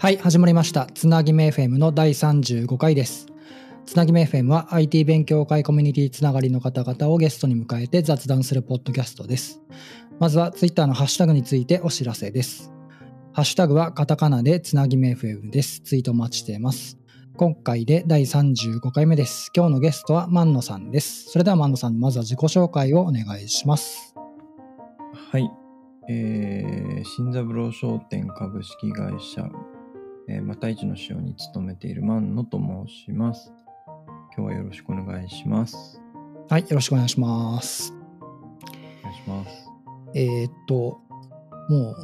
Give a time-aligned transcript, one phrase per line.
[0.00, 0.86] はい、始まりました。
[0.86, 3.26] つなぎめ FM の第35回です。
[3.84, 9.60] つなぎめ FM は IT 勉強会コミュニティつながりの方々をゲストに迎えて雑談するポッドキャストです。
[10.18, 12.72] まずは Twitter のハッシュタグについてお知らせです。
[13.34, 15.80] ハッシュタグはカタカナでつなぎめ FM です。
[15.80, 16.96] ツイートお待ちしています。
[17.36, 19.50] 今回で第35回目です。
[19.54, 21.28] 今日のゲストは万野さんです。
[21.28, 24.14] それでは万野さん、まずは自己紹介をお願いします。
[25.30, 25.50] はい。
[26.08, 29.46] えー、新三郎商店株式会社、
[30.32, 33.52] えー、また一の仕様に勤めている万野と申します。
[34.36, 36.00] 今日はよろしくお願いします。
[36.48, 37.92] はい、よろしくお願いします。
[38.20, 39.50] お願いします。
[40.14, 41.00] えーっと、
[41.68, 41.96] もう、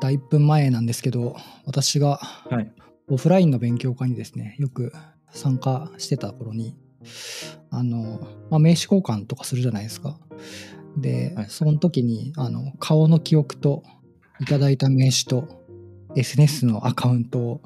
[0.00, 2.16] だいぶ前なんですけど、私が
[2.48, 2.72] はい。
[3.08, 4.90] オフラインの勉強会にですね、よく
[5.28, 6.74] 参加してた頃に、
[7.68, 10.18] あの、まあ、名刺交換とかするじゃないですか。
[10.96, 13.82] で、はいその時に、あの、顔の記憶と、
[14.40, 15.61] いただいた名刺と、
[16.16, 17.60] SNS のアカウントを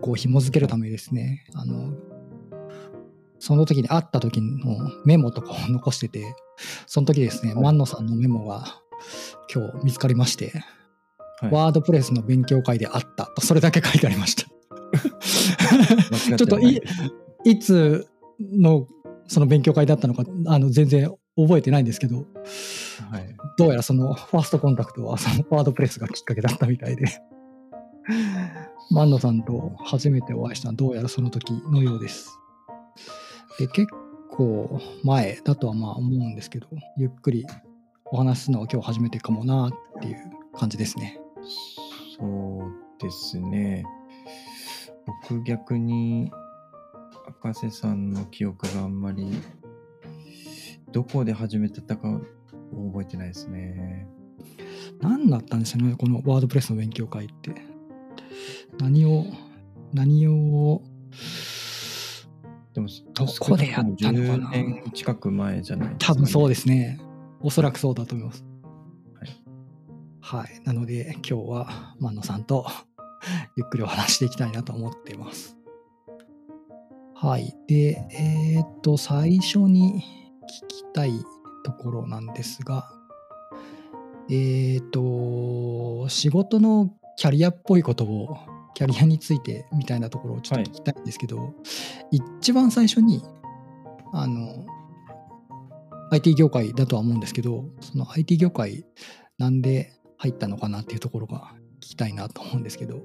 [0.00, 1.94] こう紐付けるためにですね、あの、
[3.38, 6.34] その時に会った時のメモとかを残してて、
[6.86, 8.64] その時ですね、はい万野さんのメモが
[9.52, 10.52] 今日見つかりまして、
[11.40, 14.44] はいワードプレスの勉強会であったと、それだけ書いてありました。
[16.36, 16.80] ちょっとい
[17.44, 18.06] いつ
[18.40, 18.86] の
[19.26, 22.26] その勉強会だったのかあの全然覚えてないんですけど
[23.10, 23.36] はい。
[23.56, 27.06] どうやらそのファーストコンタクトはそのワードプレスがきっかけだったみたいで
[28.90, 32.38] 万野さんと初めてお会いしたのはどうやらその時のようです
[33.58, 33.88] で結
[34.30, 36.66] 構前だとはまあ思うんですけど
[36.96, 37.46] ゆっくり
[38.06, 40.16] お話しするのは今日初めてかもなっていう
[40.52, 41.20] 感じですね
[42.18, 43.84] そうですね。
[45.06, 46.30] 僕逆に、
[47.26, 49.30] 赤瀬さんの記憶があんまり、
[50.92, 52.20] どこで始めてたか
[52.72, 54.06] 覚えてないですね。
[55.00, 57.54] 何だったんですよねこのワードプレスの勉強会って
[58.78, 59.26] 何を
[59.92, 60.82] 何を？
[62.74, 67.00] でも、どこでやったのかな？10年近く前じゃないです多分そうでですね。
[67.40, 68.44] おそらくそうだと思います。
[69.18, 70.44] はい。
[70.44, 70.60] はい。
[70.64, 72.66] なので、今日は万野さんと
[73.56, 75.56] ゆっくりお話していきたいなと思っています。
[77.14, 77.54] はい。
[77.66, 80.04] で、えーっと、最初に
[80.62, 81.12] 聞きたい
[81.64, 82.90] ところなんですが、
[84.30, 88.38] えーっと、仕事のキャリアっぽいことを、
[88.74, 91.54] キャリアについてみたいなところをちょっと聞きたいんですけど、
[92.10, 93.22] 一番最初に、
[94.12, 94.66] あの、
[96.12, 98.84] IT 業界だとは思うんですけど、その IT 業界
[99.38, 103.02] なんで入ったのかなっていうところが聞きたいなと思うんですけど、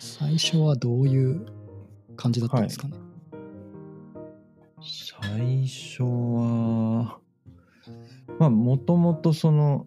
[0.00, 1.46] 最初はどういう
[2.16, 2.96] 感じだったんですかね？
[4.82, 7.18] 最初は、
[8.38, 9.86] まあ、もともとその、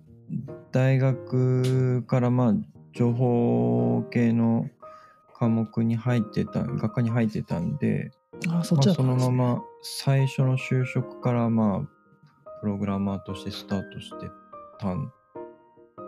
[0.71, 2.53] 大学からまあ、
[2.97, 4.67] 情報系の
[5.35, 8.09] 科目に入ってた、学科に入ってたんで、
[8.49, 9.31] あそっちだったんですね。
[9.31, 14.31] のまま最初の就職からまあプログラマーとしてスタートして
[14.79, 15.11] たん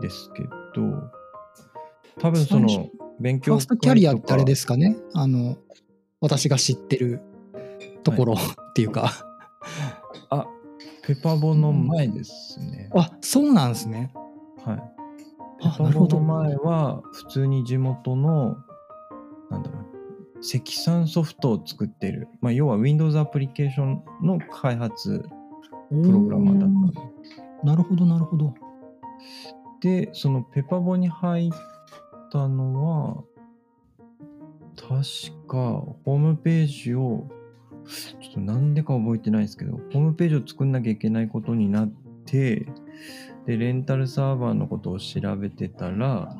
[0.01, 1.11] ですけど
[2.19, 2.67] 多分その
[3.19, 4.97] 勉ファ強ーストキャリアってあれすですかね。
[5.13, 5.57] あの、
[6.21, 7.21] 私が知ってる
[8.03, 8.37] ところっ
[8.73, 9.11] ていうか、
[10.31, 10.47] あ
[11.03, 14.11] ペパボの前ですね、あ、そうなんですね。
[14.65, 14.98] はい
[15.61, 16.19] あ、ペパなるほど。
[16.19, 18.57] ボの前は普通に地元の
[19.49, 25.25] なんだろう積算ソフトを作ってる、まあ、要は Windows アプリケーションの開発
[25.89, 28.53] プログラマーだったなるほど、なるほど。
[29.81, 31.51] で、そのペパボに入っ
[32.31, 33.23] たのは、
[34.75, 37.27] 確かホームページを、
[37.85, 41.91] ちょっとなんでか覚えてないですけど、ホームページを作んなきゃいけないことになっ
[42.25, 42.67] て、
[43.49, 46.37] で、レンタルサーバーのことを調べてたら、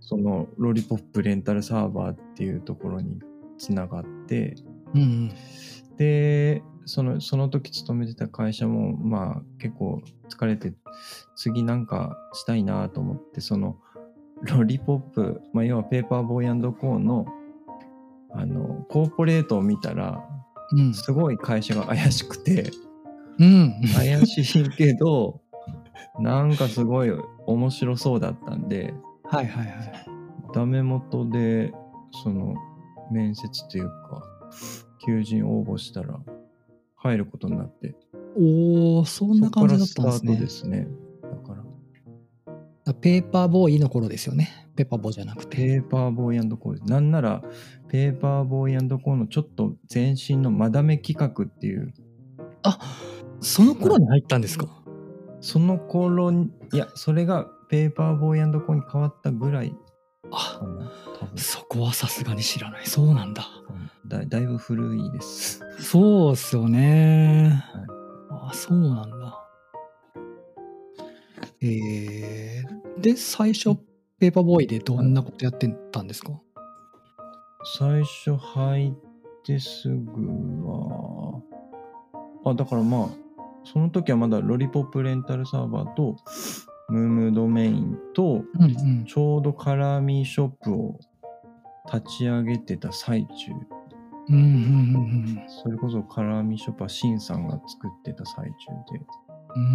[0.00, 3.20] そのロリポップレンタルサーバーっていうところに
[3.56, 4.56] つながって、
[5.96, 10.72] で、その、その時勤めてた会社も、まあ結構疲れて、
[11.36, 13.76] 次なんかしたいなと思って、その、
[14.42, 17.26] ロリポップ、まあ要はペーパーボーイコーの、
[18.32, 20.20] あの、コーポレートを見たら、
[20.72, 20.94] うん。
[20.94, 22.72] すごい会社が怪しくて、
[23.38, 23.80] うん。
[23.94, 25.42] 怪しいけど、
[26.20, 27.10] なんかすごい
[27.46, 29.92] 面白そうだったんで、はいはいはい。
[30.54, 31.72] ダメ元で、
[32.22, 32.54] その、
[33.10, 34.22] 面接というか、
[35.04, 36.20] 求人応募したら、
[36.96, 37.94] 入ることになって、
[38.36, 40.46] おー、そんな感じだったんですねで。
[40.48, 40.88] すね。
[41.22, 41.54] だか
[42.86, 44.48] ら、ペーパーボーイの頃ですよね。
[44.76, 45.56] ペッパーボーじゃなくて。
[45.56, 46.88] ペーパーボーイコー。
[46.88, 47.42] なんなら、
[47.88, 51.92] ペーパーボーイコーのちょっと前身のマダメ企画っていう、
[52.62, 52.78] あ
[53.40, 54.66] その頃に入ったんですか？
[55.40, 59.74] その頃に、いや、それがペーパーボーイコーに変わったぐらい
[60.30, 60.60] あ
[61.36, 62.86] そこはさすがに知らない。
[62.86, 63.46] そうなんだ。
[64.06, 65.60] だだいぶ古いです。
[65.80, 67.86] そうっすよね、はい。
[68.50, 69.44] あそうなんだ。
[71.60, 73.76] えー、で最初
[74.18, 76.32] ペーパーボーイでどんなことやってたんですか、
[77.78, 78.92] 最初入っ
[79.44, 80.02] てすぐ
[80.66, 81.42] は、
[82.44, 83.08] あ、だからまあ、
[83.72, 86.16] その時はまだロリポップレンタルサーバーと、
[86.88, 89.04] ムームドメインと、うんうん。
[89.04, 90.98] ちょうどカラーミーショップを
[91.92, 93.52] 立ち上げてた最中。
[94.30, 99.00] うんうんうんそれこそカラーミーショップはシンさんが作ってた最中で、
[99.56, 99.66] うんう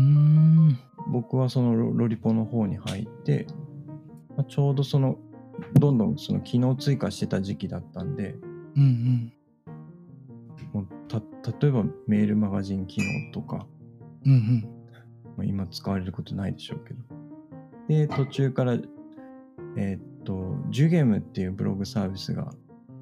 [0.71, 0.79] ん。
[1.11, 3.47] 僕はそのロロリポの方に入って、
[4.35, 5.17] まあちょうどその、
[5.73, 8.35] どんどんその機能追加してた時期だったんで、
[8.75, 9.33] うんうん。
[10.73, 11.19] もうた
[11.59, 13.67] 例えばメールマガジン機能とか、
[14.25, 14.67] うんうん。
[15.37, 17.01] まあ、今使われることないでしょうけど。
[17.87, 18.73] で、途中から、
[19.77, 22.51] えーっと、ジュゲムっていうブログサービスが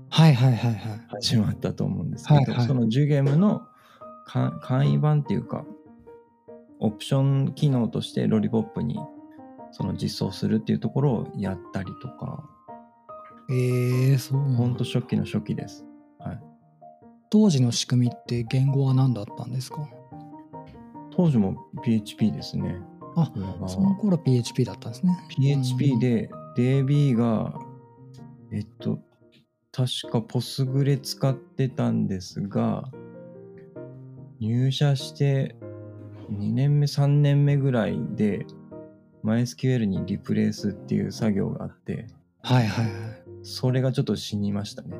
[0.09, 1.01] はいはいはいはい。
[1.21, 2.67] 始まったと思うんですけど、はいはい。
[2.67, 3.61] そのジュゲムの
[4.25, 5.65] か簡易版っていうか、
[6.79, 8.99] オプション機能としてロリポップに
[9.71, 12.43] その実装するっていうところをやったりとか、
[13.49, 15.85] えー、そうほんと初期の初期です。
[17.29, 19.87] 当時の仕組みって言語は何だったんですか？
[21.15, 22.75] 当時も PHP ですね。
[23.15, 23.31] あ
[23.67, 27.53] その頃 PHP だったんですね PHP で DB が、
[28.53, 28.99] えっと、
[29.71, 32.89] 確かポスグレ使ってたんですが、
[34.39, 35.55] 入社して
[36.31, 38.45] 2年目、3年目ぐらいで
[39.23, 42.07] MySQL にリプレイスっていう作業があって、
[42.41, 44.97] はいはいはいそれがちょっと死にましたね。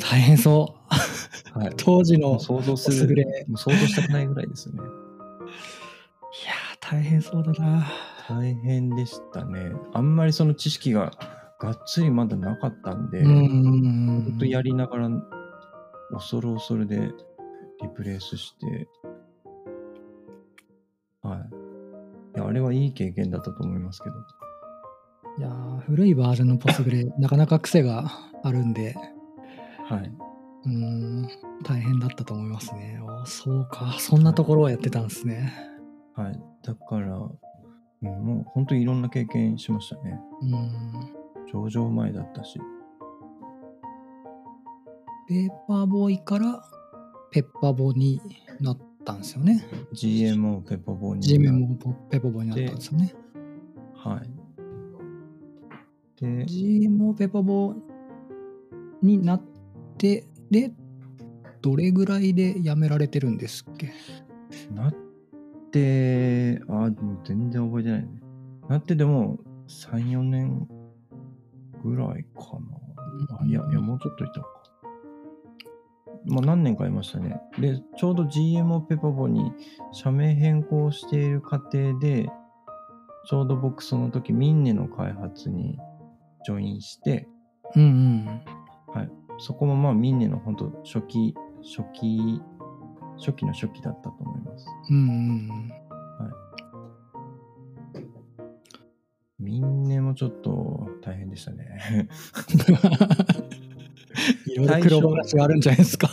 [0.00, 0.74] 大変そ
[1.54, 1.68] はい。
[1.68, 4.80] う 当時ものう想像する、想像したくないぐらいですよね。
[6.90, 7.86] 大変そうだな
[8.28, 9.72] 大変でしたね。
[9.92, 11.12] あんまりその知識が
[11.60, 13.38] がっつりまだなかったんで、うんうんう
[14.18, 15.10] んほんとやりながら
[16.12, 17.12] 恐る恐るで
[17.82, 18.88] リプレイスして、
[21.22, 21.38] はい。
[22.36, 24.14] いや、あれはいい経験だったと思いますけど。
[25.38, 28.10] いやー古いバージョンのポスグレ なかなか癖が
[28.42, 28.96] あるんで
[29.88, 30.12] はい。
[30.64, 31.28] うーん
[31.62, 35.52] 大変だったと思いますねおそうかそんなところをやってたんですね
[36.14, 36.49] はい。
[36.62, 40.20] だから、うん、もう本当にいろんな経験しましたね。
[40.42, 41.20] うん
[41.52, 42.60] 上場前だったし。
[45.28, 46.62] ペーパーボーイから
[47.30, 48.20] ペッパーボーに
[48.60, 49.64] なったんですよね
[49.94, 51.22] GMO ペッパーボーに。
[51.22, 51.76] GM も
[52.10, 53.14] ペッパーボーになったんですよね
[53.94, 54.30] はい。
[56.20, 57.76] で、GMO ペッパーボー
[59.02, 59.42] になっ
[59.98, 60.72] てで
[61.62, 63.92] どれぐらいで辞められてるんですっけ？
[64.74, 64.94] なっ
[65.70, 68.08] て、あ、でも全然覚えてないね。
[68.68, 69.38] なってでも
[69.68, 70.68] 3、4年
[71.84, 72.58] ぐらいか
[73.30, 73.38] な。
[73.40, 74.46] あいや、いや、もうちょっといたか。
[76.26, 77.40] まあ何年かいましたね。
[77.58, 79.52] で、ちょうど GMO ペパボに
[79.92, 82.28] 社名変更している過程で、
[83.28, 85.78] ちょうど僕その時ミンネの開発に
[86.44, 87.28] ジョインして、
[87.74, 88.42] うんうん
[89.40, 92.42] そこもまあミンネの本当初期、初期、
[93.20, 94.66] 初期の初期だったと思います。
[94.90, 95.72] うんうん
[99.38, 102.08] ミンネもちょっと大変でしたね。
[104.46, 106.10] いろいろ黒話があるんじゃないですか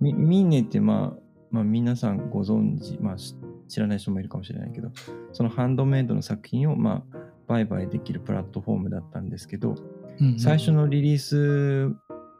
[0.00, 3.34] ミミンネってまあ、まあ皆さんご存知、まあし
[3.68, 4.90] 知らない人もいるかもしれないけど、
[5.32, 9.74] そのハンドメイドの作品をまあ売買できるプラットフォームだったんですけど、
[10.20, 11.96] うんうん最初のリリース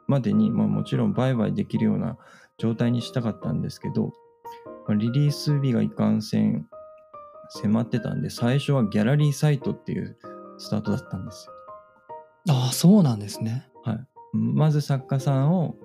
[0.07, 2.19] までに、まあ、もちろん売買できるような
[2.59, 4.13] 状態にしたかったんですけど、
[4.87, 6.67] まあリリース日がいかんせん
[7.49, 10.17] 迫ってたんで、最初はギャラリーサイトっていう
[10.59, 11.53] スタートだったんですよ。
[12.51, 13.69] ああそうなんですね。
[14.33, 15.77] まず作家さんを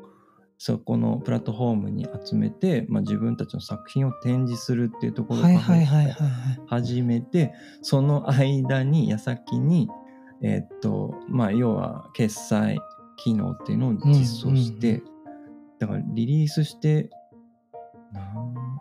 [0.57, 6.29] そこのプラットフォームに集めて、まあ、自分たちの作品を展示するっていうところはいからはいはいはいはい。
[6.67, 9.87] 始めて、その間に、矢先に、
[10.41, 12.77] えーっと、まあ、要は決済
[13.15, 15.18] 機能っていうのを実装して、うんうん
[15.79, 17.09] だからリリースして、
[18.13, 18.79] なん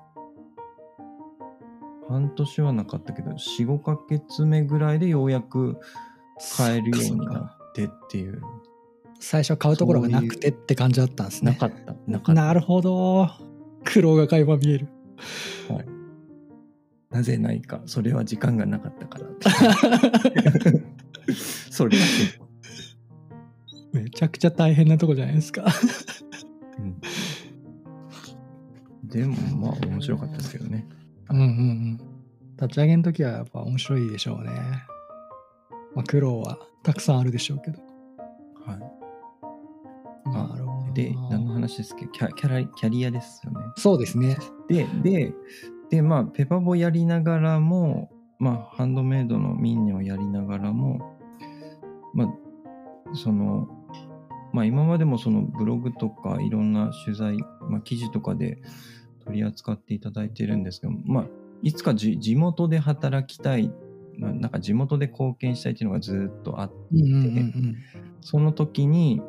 [2.09, 5.79] 半年はなかったけど、4、5ヶ月目ぐらいでようやく
[6.57, 8.41] 買えるようになってっていう。
[9.21, 11.95] 最初買うところがなくてって感じだったんですねなかった。
[12.07, 12.35] なかった。
[12.35, 13.29] なるほど
[13.85, 14.89] 苦労が垣間見える
[15.69, 15.87] はい。
[17.11, 17.81] なぜないか。
[17.87, 19.27] それは時間がなかったから。
[21.71, 22.05] それだ
[23.93, 23.99] け。
[23.99, 25.67] めちゃくちゃ大変なとこじゃないですか
[26.79, 27.01] うん
[29.05, 30.87] でもまあ面白かったですけどね。
[31.31, 32.01] うんうんうん
[32.61, 34.51] 立ち上げの時はやっぱ面白いでしょうね
[35.95, 37.81] まあ、苦労はたくさんあるでしょうけど。
[38.67, 38.79] はい。
[40.31, 40.93] なるほどな。
[40.93, 42.07] で、何の話ですっけ？
[42.09, 43.61] キャキャラキャリアですよね。
[43.77, 44.37] そうですね。
[44.69, 45.33] で、で、
[45.89, 51.17] で、まあ、ペパボやりながらも、まあ、ハンドメイドのミンネをやりながらも、
[52.13, 52.35] まあ、
[53.15, 53.69] その、
[54.53, 57.37] まあ、今までもそのブログとかいろんな取材、
[57.69, 58.59] まあ、記事とかで
[59.25, 61.27] 取り扱っていただいてるんですけど、まあ、
[61.63, 63.73] いつかじ地元で働きたい、
[64.19, 67.77] まあ、なんか地元で貢献したいっていうのがずっとあって、うんうんうんうん。
[68.21, 69.23] その時に、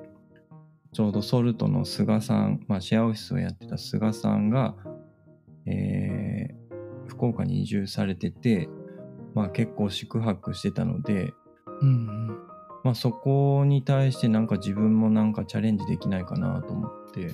[0.91, 4.75] ちょうどソルトの菅さん、まあ、シェアオフィスをやってた菅さんが、
[5.65, 6.59] えー
[7.09, 8.69] 福岡に移住されてて、
[9.35, 11.33] まあ、結構宿泊してたので、
[11.81, 11.91] うんう
[12.31, 12.37] ん。
[12.83, 17.33] まあ、そこに対してなんか自分もなんかチャレンジできないかなと思って、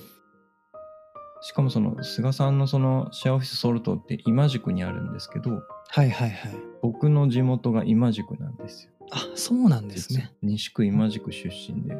[1.42, 5.50] しかもその菅さんのそのシェアオフィスソルトって今宿にあるんですけど、
[5.88, 6.56] はいはいはい。
[6.82, 8.92] 僕の地元が今宿なんですよ。
[9.12, 10.32] あ、そうなんですね。
[10.42, 11.96] 西区今宿出身で。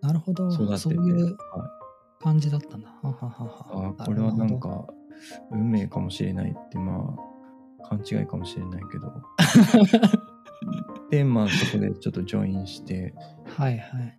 [0.00, 0.48] なるほど。
[0.48, 1.36] 育ててそういうはい
[2.20, 2.88] 感じだったんだ。
[3.02, 4.58] ははああ、これはなん。
[4.58, 4.86] か、
[5.52, 7.14] 運命かもしれないって、ま
[7.84, 9.12] あ、勘違いかもしれないけど。
[11.10, 13.14] で、まあ、そこでちょっとジョインして、
[13.46, 14.18] はいはい。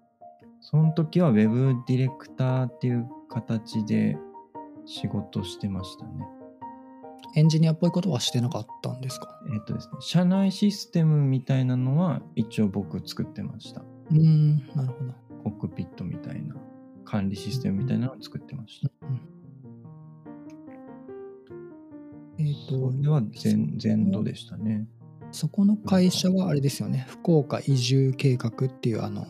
[0.61, 4.17] その時は Web ディレクターっていう形で
[4.85, 6.25] 仕事してましたね。
[7.35, 9.39] エンジニアっぽいことはしてなかったんですか？
[9.53, 13.81] えっとですね、社内システムみたいなのは一応僕作ってました。
[13.81, 15.13] うーん、なるほど。
[15.43, 16.55] コックピットみたいな、
[17.05, 18.89] 管理システムみたいなのを作ってました。
[19.03, 19.21] うん
[22.39, 24.87] えっ、と、それは全全土でしたね。
[25.31, 29.25] そこの会社はあれですよね、福岡移住計画っていうあの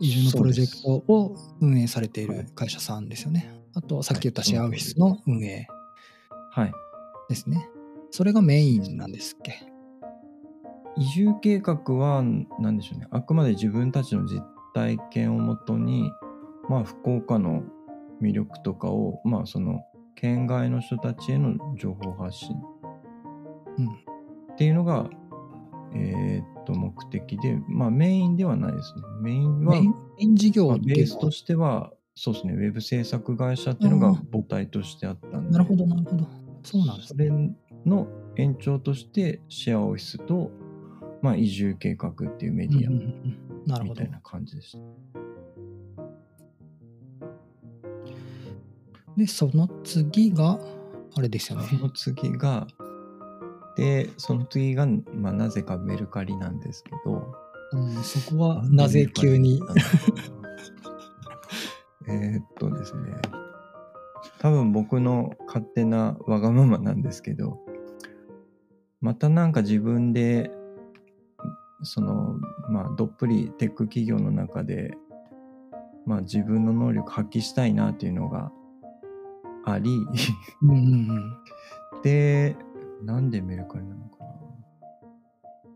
[0.00, 3.52] 移住のプロジェクトを運営されている会社さんですよね。
[3.74, 5.68] あと、さっき言ったシェアオフィスの運営
[6.50, 6.72] はい。
[7.28, 7.68] ですね。
[8.10, 9.54] それがメインなんですっけ？
[10.98, 12.22] 移住計画は
[12.58, 14.42] 何でしょうねあくまで自分たちの実
[14.74, 16.10] 体験をもとに
[16.68, 17.62] まあ福岡の
[18.20, 19.80] 魅力とかをまあその
[20.14, 22.56] 県外の人たちへの情報発信
[23.78, 23.88] うん。
[24.62, 25.10] っていうのが
[25.94, 29.88] えーっと目的でまあメインではないですねメインはメ
[30.18, 36.26] イン事業ベースとしてはそうですねウェブ制作会社っていうのがうん母体としてあったんでなるほど、なるほど。
[36.62, 37.26] そうなんですね。
[37.26, 40.50] それの延長としてシェアオフィスと、
[41.22, 42.90] まあ、移住計画っていうメディア
[43.82, 44.10] みたい。
[44.10, 44.78] な感じでした。
[49.16, 50.58] で、その次が、
[51.14, 51.66] あれですよね。
[51.68, 52.66] その次が、
[53.76, 57.34] で、その次が、まあ、なぜかメルカリなんですけど、
[57.72, 59.62] うん、そこはなぜ急に？
[62.08, 63.12] えーっとですね、
[64.40, 67.60] 多分僕の勝手なわがままなんですけど、
[69.00, 70.50] またなんか自分で、
[71.82, 72.36] その、
[72.68, 74.96] まあ、どっぷりテック企業の中で、
[76.06, 78.52] まあ、自分の能力発揮したいなっていうのが
[79.64, 79.90] あり、
[80.62, 81.36] うんうんうん。
[82.02, 82.56] で、
[83.04, 84.32] なんでメルカリなのかな。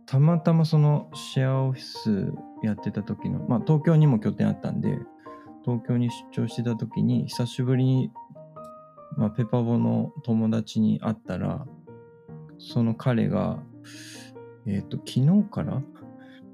[0.06, 4.98] たまたまそのシェアオフィスやってた時の、まあ東京にも拠点あったんで、
[5.64, 8.12] 東京に出張してた時に久しぶりに、
[9.16, 11.66] まあペパボの友達に会ったら、
[12.58, 13.58] その彼が、
[14.66, 15.82] えっ、と、昨日から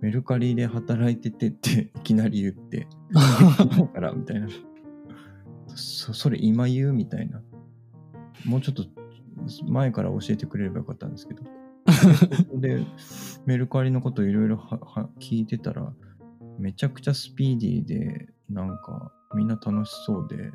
[0.00, 2.86] メルカリで働いててっていきなり言って、
[3.56, 4.48] 昨日からみたいな。
[5.74, 7.42] そそれ今言うみたいな。
[8.44, 8.84] もうちょっと
[9.68, 11.42] 前から教えてくれればよかったんですけど。
[12.61, 12.84] で、
[13.46, 14.56] メルカリのこといろいろ
[15.18, 15.92] 聞いてたら、
[16.58, 20.52] めちゃくちゃスピーディーで、なんかみんな楽しそうで、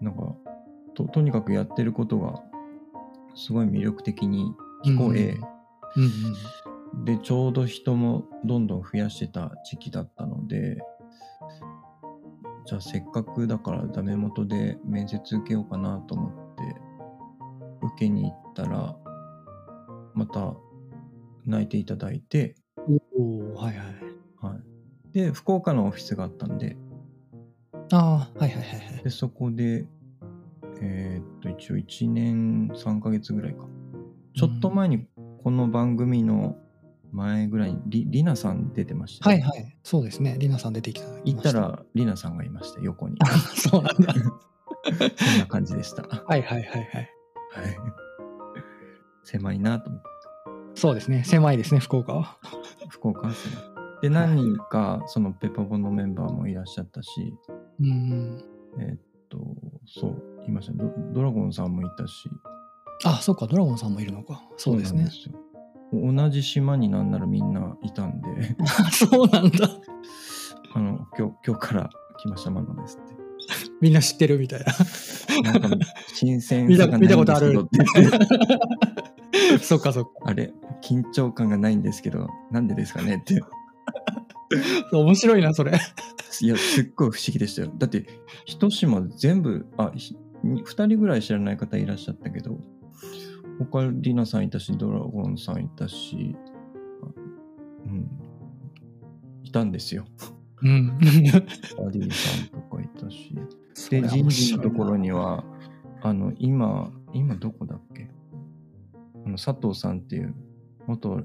[0.00, 0.36] なんか
[0.94, 2.42] と、とにかくやってることが
[3.34, 5.38] すごい魅力的に聞こえ、
[5.96, 6.04] うん
[6.96, 7.04] うん。
[7.04, 10.78] で、ちょうど人もどんどん増やしてた時期だったので、
[12.64, 16.45] じゃあせっかくだからダメ元で面接受けようかなと思って、受
[17.96, 18.96] けに行ったら、
[20.14, 20.54] また
[21.44, 22.54] 泣いていただいて、
[23.18, 23.86] おおはいはい。
[24.40, 25.12] はい。
[25.12, 26.76] で、福岡のオフィスがあったんで、
[27.92, 29.04] ああ、はいはいはいはい。
[29.04, 29.86] で、そこで、
[30.80, 33.66] えーっと、一応1年3ヶ月ぐらいか。
[34.34, 35.06] ちょっと前に
[35.42, 36.56] この番組の
[37.12, 39.78] 前ぐらいにり、りなさん出てましたよね、はいはい。
[39.82, 40.36] そうですね。
[40.38, 41.06] りなさん出てきた。
[41.24, 41.52] 行った。
[41.52, 43.16] ら、りなさんがいました、横に。
[43.56, 44.14] そうなんだ。
[45.16, 46.02] そんな感じでした。
[46.02, 47.15] ははいはいはい
[47.60, 47.72] はい。
[47.72, 47.76] い。
[49.22, 50.08] 狭いなと思って。
[50.74, 51.24] そうですね。
[51.24, 52.38] 狭いですね、福岡は。
[52.88, 53.64] 福岡は狭い。
[54.02, 57.34] で、何人か、そのペパボのメンバーもいらっしゃったし、
[57.80, 58.42] うん。
[58.78, 58.98] えーっ
[59.28, 59.38] と、
[59.86, 61.14] そう、いましたねド。
[61.14, 62.28] ドラゴンさんもいたし、
[63.04, 64.42] あ、そうか、ドラゴンさんもいるのか。
[64.56, 65.06] そうですね。
[65.06, 65.34] すよ
[65.92, 68.28] 同じ島になんならみんないたんで
[68.90, 69.68] そうなんだ。
[70.74, 73.15] あの今日今日から来ましたマナですって
[73.80, 75.52] みんな知ってるみたいな。
[75.52, 77.68] なんか新鮮さがないんですけど見たことある
[79.60, 80.10] そっかそっか。
[80.24, 80.52] あれ
[80.82, 83.40] 緊張感がないんですけどなんでですかねって
[84.92, 85.72] 面白いな、それ。
[86.40, 88.06] いやすっごい不思議でしたよだって
[88.44, 92.58] 一島全部あひに2人ぐらい知らない方いらっしゃったけど
[93.58, 96.36] 他リナさんいたしドラゴンさんいたし
[97.02, 97.06] あ
[97.86, 98.10] うん
[99.44, 100.04] いたんですよ
[100.62, 100.98] うん。
[100.98, 103.34] アディさんとかいたし。
[103.90, 105.44] で人事のところには
[106.02, 108.08] あの今今どこだっけ？
[109.24, 110.34] あの佐藤さんっていう
[110.86, 111.22] 元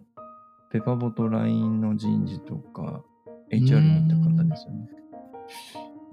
[0.71, 3.03] ペパボト LINE の人事とか
[3.51, 4.89] HR にいた方ですよね。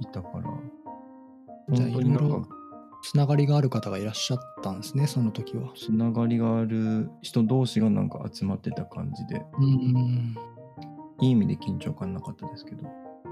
[0.00, 0.44] いたから。
[1.68, 2.48] 本当になんか
[3.02, 5.72] つながりがある方がいらっしゃったんですね、その時は。
[5.76, 9.44] つながりがある人同士がなんか集まってた感じで。
[9.58, 10.36] うん。
[11.20, 12.88] いい意味で緊張感なかったですけど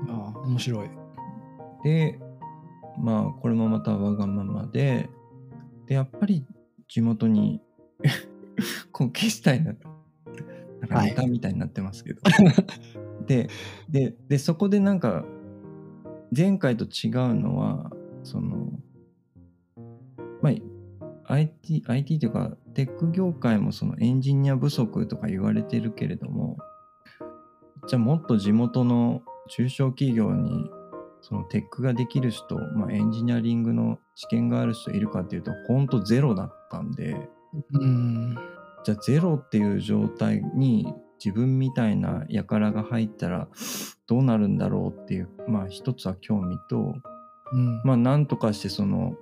[0.09, 0.91] ああ、面白い。
[1.85, 2.19] で
[2.99, 5.09] まあこれもまたわがままで
[5.87, 6.45] でやっぱり
[6.89, 7.61] 地元に
[8.93, 9.89] 貢献したいなと
[10.89, 12.21] なんかみたいになってますけど、
[13.27, 13.49] で
[13.89, 15.25] ででそこでなんか
[16.37, 17.91] 前回と違うのは
[18.23, 18.73] その
[20.43, 20.53] まあ
[21.35, 26.59] IT, IT というかテック業界もそのエンジニア不足とか言われてるけれども
[27.89, 30.71] じゃあもっと地元の中小企業に
[31.21, 37.29] そのテックができる人、まあ、エンジニアリングの知見がある人いるかっていうとほんとゼロだったんで
[37.73, 38.39] うん。
[38.85, 43.49] じゃあゼロっていう状態に自分みたいな輩が入ったら
[44.07, 46.95] どうなるんだろうっていうまあ一つは興味と
[47.53, 47.83] うん。
[47.85, 49.17] まあなんとかしてその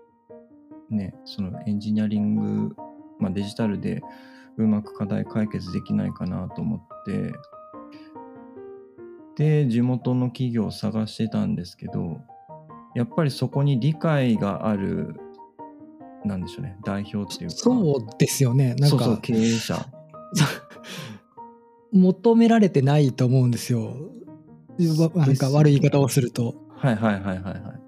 [0.91, 2.77] ねそのエンジニアリング、
[3.19, 4.03] まあ、デジタルで
[4.59, 7.33] うまく課題解決できないかなと思って
[9.37, 12.21] で地元の企業を探してたんですけど
[12.95, 15.17] やっぱりそこに理解がある
[16.25, 18.75] なんでしょうね代表っていうかそうですよね。
[18.77, 19.87] なんかそうそう経営者
[21.93, 23.95] 求められてないと思うんですよ。
[24.99, 26.55] わなんか悪い言い方をすると。
[26.77, 27.81] はいはいはいはいはい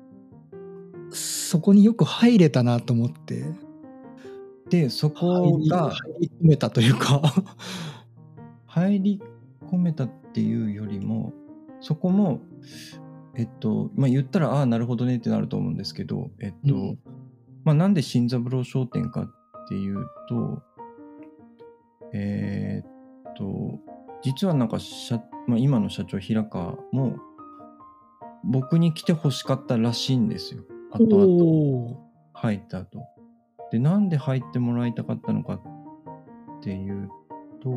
[1.11, 3.45] そこによく入れたなと思って。
[4.69, 7.23] でそこが入り込めたというか。
[8.67, 9.23] 入り
[9.71, 11.33] 込めたっていうよりも
[11.81, 12.43] そこも
[13.35, 16.99] えっとまあ言ったらああなるほどねってなると思うんですけどえっと、うん。
[17.65, 20.63] まあなんで新三郎商店かっていうと
[22.13, 23.79] えーっと
[24.23, 27.17] 実はなんか社、まあ、今の社長平川も
[28.45, 30.65] 僕に来て欲しかったらしいんですよ。
[30.93, 31.99] 後々。
[32.35, 33.01] 入った後。
[33.73, 37.09] でなんで入ってもらいたかったのかっていう
[37.63, 37.71] と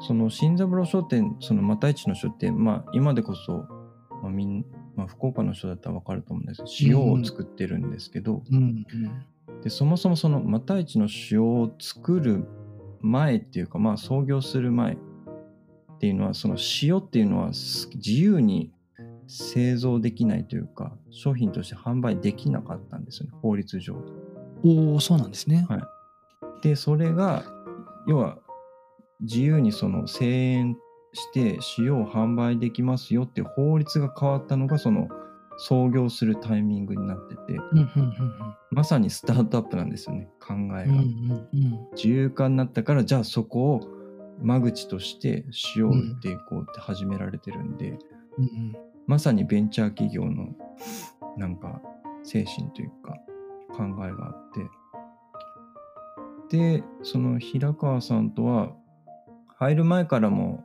[0.00, 3.64] その新三郎商店その又市の書店まあ今でこそ、
[4.22, 4.64] まあみん
[4.96, 8.84] まあ、福岡の人だったら分かると思うんですけど塩を作ってるんですけど、うん
[9.62, 12.46] でそもそもその又市の塩を作る
[13.00, 14.98] 前っていうかまあ創業する前っ
[15.98, 18.70] ていうのはその塩っていうのはす自由に
[19.26, 23.96] 製造できないというか商品として販売できなかったんですよね法律上。
[24.64, 25.66] おおそうなんですね。
[25.68, 25.80] はい
[26.62, 27.44] でそれが
[28.06, 28.38] 要は
[29.20, 30.76] 自由にその声援
[31.12, 35.08] して塩を販売できますよって法律が変わったのがその
[35.58, 37.58] 創業するタイミングになってて
[38.70, 40.82] まさにスタートアップなんですよね考えが。
[40.84, 41.88] うんうんうん。
[41.96, 43.80] 自由化になったからじゃあそこを
[44.40, 47.98] 間口として塩を売っていこうって始められてるんで、
[48.38, 48.76] うんうん。
[49.08, 50.54] まさにベンチャー企業の
[51.36, 51.82] なんか
[52.22, 53.16] 精神というか
[53.76, 54.70] 考えがあって。
[56.50, 58.72] でその平川さんとは
[59.58, 60.64] 入る前からも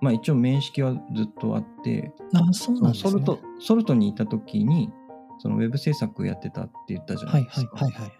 [0.00, 3.10] まあ一応面識はずっとあってあそうなんですね。
[3.10, 4.90] ソルトソルトにいた時に
[5.38, 7.76] そのウェブ制作やってたって言ったじゃなはいいですか。
[7.76, 8.12] はいはいはい。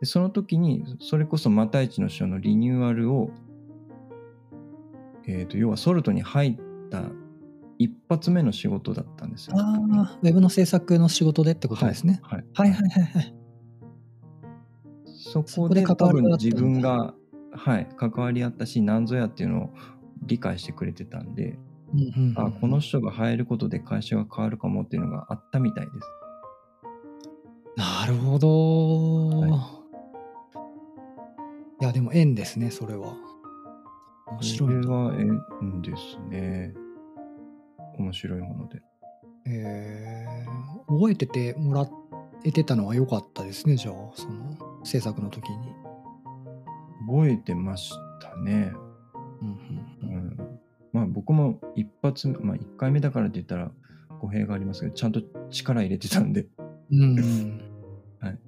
[0.00, 3.30] でその時にそれこそ又市の書のリニューアルを、
[5.26, 7.04] えー、と要はソルトに入った
[7.78, 9.56] 一発目の仕事だったんですよ。
[9.58, 12.20] ああ、ウェブの制作の仕事でってことですね。
[12.22, 13.34] はい、はいはいはいはい。
[15.06, 17.14] そそこで多分自分が、
[17.54, 19.70] はい、関わりあったし何ぞやっていうのを
[20.22, 21.58] 理解してくれてたんで、
[21.92, 22.46] うんうんうん。
[22.46, 25.98] あこの人が入ることで会社が変わるかもっていうのがあったみたいです。
[27.76, 29.80] なるほど、、は
[31.80, 31.84] い。
[31.84, 33.16] やでも縁ですねそれは。
[34.28, 35.14] 面白いなそれは
[35.60, 36.74] 縁ですね。
[37.98, 38.80] 面白いもので。
[39.46, 40.72] えー。
[40.92, 41.88] 覚えててもら
[42.44, 45.72] えてたのは良かったですねじゃあその制作の時に
[47.06, 48.72] 覚えてましたね。
[49.40, 49.48] うん
[50.08, 50.36] うんうん、
[50.92, 53.70] まあ僕も一発目、まあ1回目だからって言ったら
[54.20, 56.46] 語弊がありますけど、ちゃんと力入れてたんで。
[56.90, 57.60] うんうん
[58.20, 58.38] はい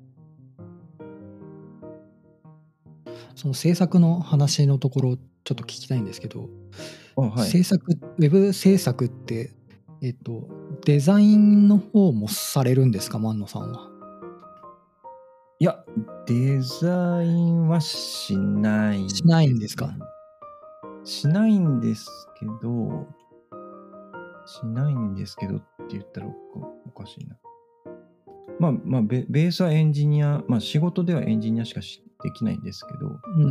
[3.35, 6.49] その制作の話のところちょっと聞きたいんですけど、
[7.17, 7.51] あはい。
[7.51, 9.51] 制作ウェブ制作って、
[10.01, 10.49] えっと、
[10.85, 13.19] デザインの方もされるんですか？
[13.19, 13.91] 万野さんは。
[15.61, 15.85] いや、
[16.27, 19.09] デザインはしない。
[19.09, 19.95] しないんですか？
[21.05, 23.07] しないんですけど、
[24.47, 26.27] しないんですけどって言ったら
[26.87, 27.37] おかしいな。
[28.59, 33.49] まあまあベ、ベースはエンジニア、まあ仕事ではエンジニアしかしできないんですけど、うんう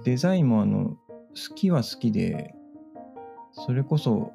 [0.00, 2.54] んデザインもあの、好きは好きで、
[3.52, 4.32] それこそ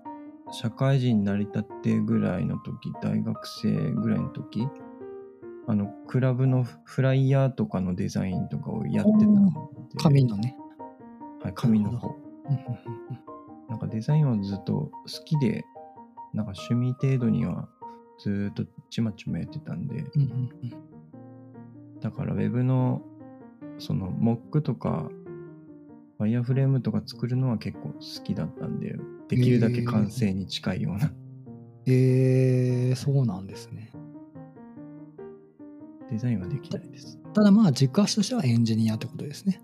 [0.52, 4.68] 社会人になりたてぐらいの時、大学生ぐらいの時、
[5.70, 9.52] あの、クラブのフライヤーとかのデザインとかをやってたんで。
[10.02, 10.58] 紙のね。
[11.44, 12.16] はい、紙の方。
[13.70, 14.92] なんかデザインはずっと好
[15.26, 15.64] きで、
[16.34, 17.70] なんか趣味程度には
[18.18, 20.30] ずーっとちまちまやってたんで、うんうん
[20.64, 20.90] うん
[22.00, 23.02] だから Web の
[23.78, 25.12] その Mock とか、
[26.18, 28.96] ワイヤーフレームとか作るのは結構好きだったんで、
[29.28, 31.12] できるだけ完成に近いような
[31.86, 33.92] えー、そうなんですね。
[36.12, 37.20] デザインはできないです。
[37.34, 39.62] ただまあ軸足としてはエンジニアってことですね。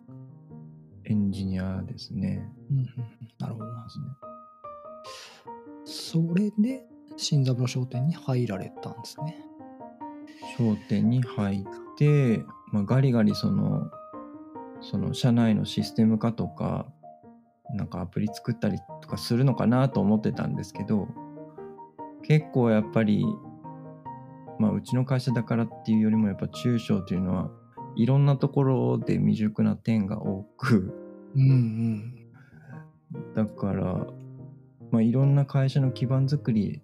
[1.06, 2.48] エンジニアですね。
[2.72, 2.86] うん
[3.40, 3.88] なるほどな。
[5.86, 6.86] それで
[7.18, 9.38] 新三郎商店に入られたんですね。
[10.58, 13.90] 商店に入って、まあ、ガリガリその、
[14.82, 16.88] その社内のシステム化とか、
[17.74, 21.08] なんかアプリ作ったりとかするのかなと思ってたんですけど、
[22.24, 23.26] 結構やっぱり、
[24.60, 27.52] まあうちの会社だからっていうよりもやっぱ中小というのは
[27.96, 30.94] いろんなところで未熟な点が多く、
[31.36, 31.54] うんう
[33.18, 33.34] ん。
[33.36, 34.08] だから、
[34.92, 36.82] まあいろんな会社の基盤作り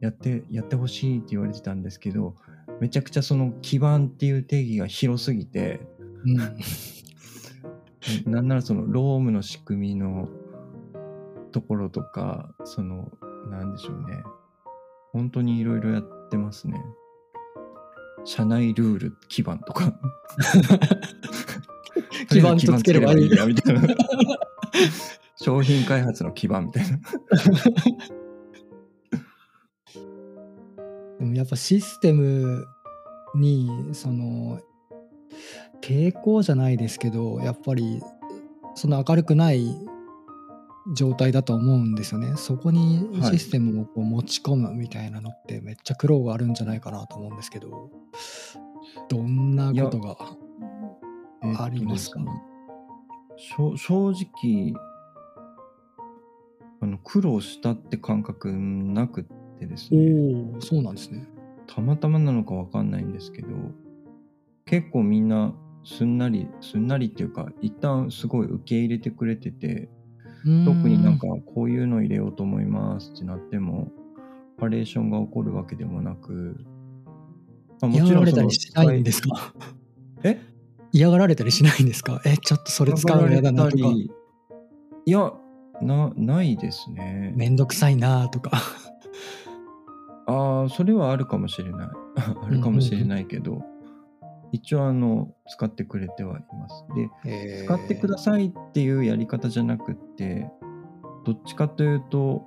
[0.00, 2.36] やって、やってほしいって言われてたんですけど、
[2.80, 5.80] めちゃくちゃその基盤っていう定義が広すぎて、
[6.24, 6.36] うん、
[8.32, 10.28] なんならそのロームの仕組みの
[11.52, 13.10] ところとか、その、
[13.50, 14.22] なんでしょうね。
[15.16, 16.78] 本当にいろいろやってますね。
[18.26, 19.98] 社内ルール基盤とか。
[22.28, 23.82] 基盤とつければいいやみたいな。
[25.36, 26.98] 商品開発の基盤みたいな。
[31.18, 32.66] でもやっぱシステム
[33.34, 34.60] にその
[35.80, 38.02] 抵抗じゃないですけどやっぱり
[38.74, 39.74] その明るくない
[40.94, 42.34] 状態だと思うんですよね。
[42.36, 43.38] そこにはい。
[43.38, 47.90] システムをこう持ち込むみたいなのってめっちゃ苦労があるんじゃないかなと思うんですけど
[49.08, 50.16] どんなことが
[51.58, 52.20] ありますか？
[52.20, 52.42] えっとね
[53.78, 54.72] 正直、
[56.80, 59.24] あの苦労したって感覚なくっ
[59.58, 60.10] てですね。
[60.54, 61.28] おおそうなんですね。
[61.66, 63.48] たまたまなのかわかんないんですけど、
[64.64, 65.52] 結構みんな
[65.84, 69.90] すんなり、すんなりっていうか、一旦すごい受け入れてくれてて、
[70.64, 73.90] 特になんかこういうの入れようと思いますってなっても、
[74.58, 76.64] パレーションが起こるわけでもなく、
[77.80, 79.54] まあ嫌がられたそのりしないんですか？
[80.22, 80.40] え？
[80.92, 82.22] 嫌がられたりしないんですか？
[82.24, 83.88] えちょっとそれ使うの嫌だなとか。
[83.88, 85.32] いや、
[85.82, 87.32] な、ないですね。
[87.36, 88.62] めんどくさいなとか。
[90.26, 91.88] ああ、それはあるかもしれない。
[92.16, 93.62] あるかもしれないけど、
[94.52, 96.84] 一応あの、使ってくれてはいます。
[96.94, 100.50] で、使ってくださいっていうやり方じゃなくって、
[101.24, 102.46] どっちかというと、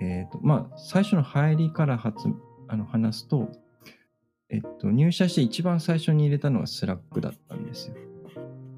[0.00, 2.28] えっ、と、まあ、最初の入りから発
[2.68, 3.50] あの話すと、
[4.48, 7.96] えっと、入社して一番最初に入れたのは Slack だったんですよ。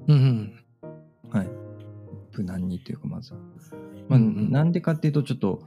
[0.07, 0.63] うんうん
[1.29, 1.49] はい。
[2.37, 3.33] 無難にというか、まず。
[4.07, 5.63] まあ、なんでかっていうと、ちょっと、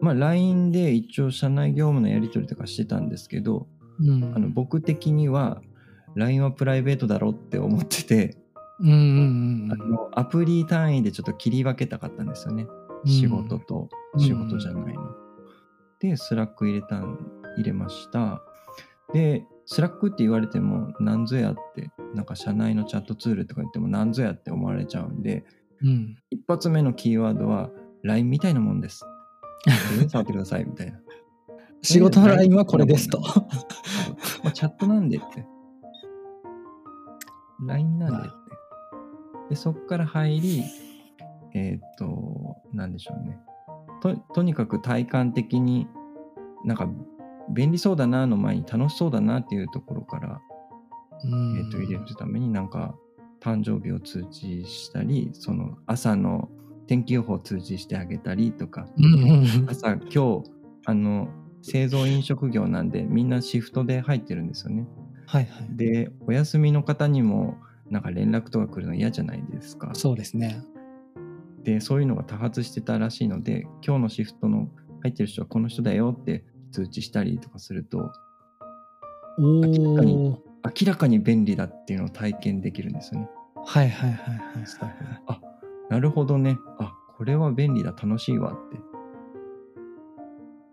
[0.00, 3.68] まあ、LINE で一応社内業務のやり取りとかしてたんですけど、
[4.00, 5.62] うんあの僕的には
[6.14, 8.36] LINE はプライベートだろって思ってて、
[8.80, 12.66] うんうんあのアプリ単位でちょっと切り分けたかったんですよね。
[13.04, 15.24] うん仕事とうん仕事じゃないの。
[16.00, 17.18] で、 Slack 入れたん、
[17.56, 18.42] 入れました。
[19.12, 25.44] で、 Slack って言われても何ぞやって、なんか社内のチャットツールとか言っても何ぞやって思われちゃうんで、
[25.82, 27.70] うん一発目のキーワードは
[28.02, 29.04] LINE みたいなもんです。
[29.98, 31.00] で触ってくださいみたいな。
[31.82, 33.22] 仕事の LINE はこれですと。
[34.64, 35.44] まあ、チャットなんでって。
[37.66, 38.34] LINE なんでって。
[39.50, 40.64] で、そっから入り、
[41.54, 43.38] えーっと、なんでしょうね。
[44.00, 45.86] と、とにかく体感的に
[46.64, 46.88] なんか
[47.50, 50.40] 便利そうだなの前に楽しそうだなっていうところから、
[51.24, 52.94] うんえーっと、入れるためになんか
[53.40, 56.48] 誕生日を通知したりその朝の
[56.86, 58.86] 天気予報を通知してあげたりとか
[59.68, 60.50] 朝今日
[60.86, 61.28] あの
[61.64, 64.86] 製造飲食業なんでみんなシフトで入ってるんですよね。
[65.26, 65.76] はいはい。
[65.76, 67.56] でお休みの方にも
[67.90, 69.90] なんか連絡とか来るの嫌じゃないですか。
[69.94, 70.62] そうですね。
[71.62, 74.68] でそういうのが多発してたらしいので今日のシフトの
[75.00, 78.12] 入ってる人はこの人だよって通知したりとかすると
[79.38, 80.42] お明らかにお。
[80.82, 83.30] 明らかに便利だっていうのを体験できるんですよね。
[83.64, 85.40] はいはいはいはいスタッフがあ
[85.88, 88.78] なるほどねあこれは便利だ楽しいわって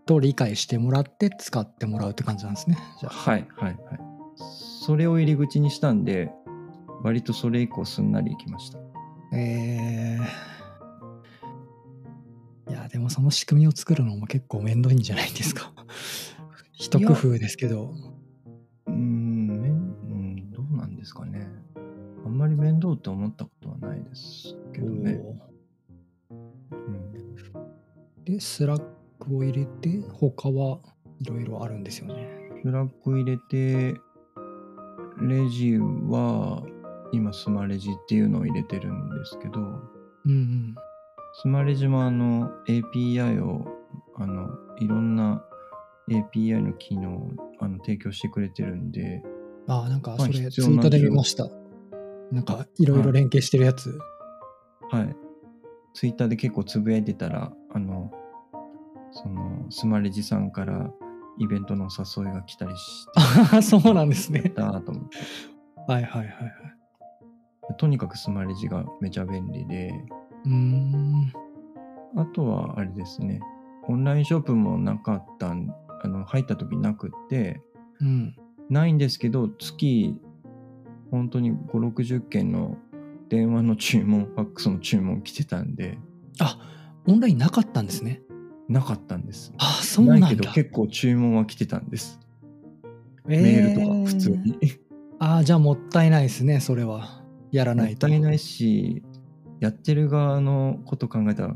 [0.05, 2.77] と理解してもらって使ってもらうって感じなんですね。
[2.99, 3.13] じゃあ。
[3.13, 4.11] はいはいはい
[4.81, 6.31] それを入り口にしたんで
[7.03, 8.79] 割とそれ以降すんなりいきました
[9.33, 15.71] えー、いやでもその仕組みを作るのも結構面倒いんじゃないですか。
[16.73, 17.93] 一工夫ですけど。
[18.87, 21.47] うーんめんうんどうなんですかね
[22.25, 25.21] あんまり面倒って思ったことはないですけどね、
[26.29, 26.37] おー
[26.71, 30.79] うん、でスラックを入れて他は
[31.19, 32.27] いろいろあるんですよね。
[32.63, 33.95] Slack 入れて
[35.19, 36.63] レジは
[37.12, 40.75] 今スマレジっていうのを入れてるんですけどうんうん。
[41.41, 43.67] スマレジもあの API を
[44.15, 45.43] あのいろんな
[46.10, 49.23] API の機能をあの提供してくれてるんで
[49.67, 51.47] ああなんかまあそれツイートで見ました。
[52.31, 53.97] なんかいろいろ連携してるやつ。
[54.89, 55.15] はい
[55.93, 58.12] ツイッターで結構つぶやいてたらあの
[59.12, 60.89] そのスマレジさんから
[61.38, 64.41] イベントのお誘いが来たりしああ そうなんですね。
[64.50, 65.17] たと思って
[65.88, 67.78] はいはいはいはい。
[67.78, 69.93] とにかくスマレジがめちゃ便利で
[70.45, 71.32] うーん。
[72.15, 73.39] あとはあれですね
[73.88, 77.62] オンラインショップもなかったんあの入った時なくって
[78.00, 78.36] うん。
[78.69, 80.19] ないんですけど月
[81.10, 82.78] 本当に560件の
[83.30, 85.97] 電話の注文ファックスの注文来てたんで
[86.39, 86.58] あ
[87.08, 88.21] オンラインなかったんですね。
[88.71, 90.27] なかったんですあそうなんだ。
[90.27, 92.19] ないけど結構注文は来てたんです、
[93.27, 94.57] えーメールとか普通に
[95.19, 97.21] ああじゃあもったいないですねそれは。
[97.51, 98.07] やらもないと。
[98.07, 99.03] ったいないし
[99.60, 101.55] やってる側のこと考えたら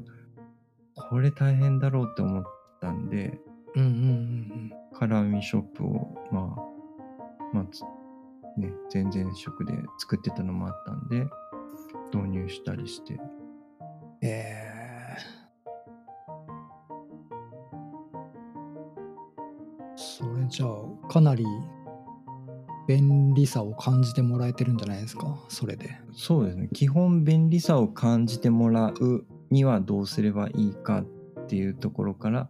[0.96, 2.44] これ大変だろうって思っ
[2.82, 3.40] たんで
[3.76, 7.82] うんうんうんカラーミショップをまあまあつ
[8.60, 11.26] ね全然職で作ってたのもあったんで
[12.14, 13.20] 導入したりしてうん。
[14.22, 14.75] えー、
[20.50, 21.46] じゃあかなり
[22.88, 25.38] 便利さを感じてもらえてるんじゃないですか？
[25.50, 26.00] それで。
[26.14, 26.70] そうですね。
[26.74, 32.50] 基本便利さを感じてもらうにはどうすればいいかっていうところから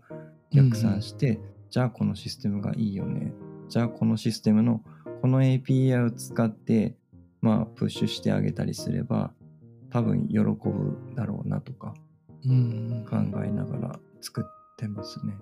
[0.51, 3.34] 逆算して、じゃあこのシステムがいいよね。
[3.69, 4.81] じゃあこのシステムの
[5.21, 6.95] この API を使って
[7.41, 9.31] まあプッシュしてあげたりすれば
[9.89, 11.93] 多分喜ぶだろうなとか
[12.43, 12.53] うんう
[13.01, 13.05] ん。
[13.31, 15.34] 考えながら作ってますね。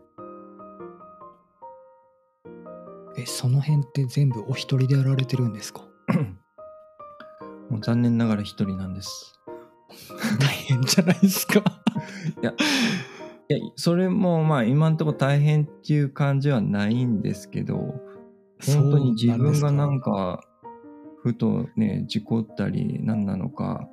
[3.18, 5.82] えその辺って全部お一人でやられてるんですか？
[7.70, 9.40] もう残念ながら一人なんです。
[10.40, 11.60] 大変じゃないですか？
[12.42, 12.54] いや、
[13.76, 17.76] それもまあ今んとこ大変っていう感じはないんですけど、
[18.66, 20.42] 本当に自分がなんか、
[21.22, 23.88] ふとね、事故ったり何なのか、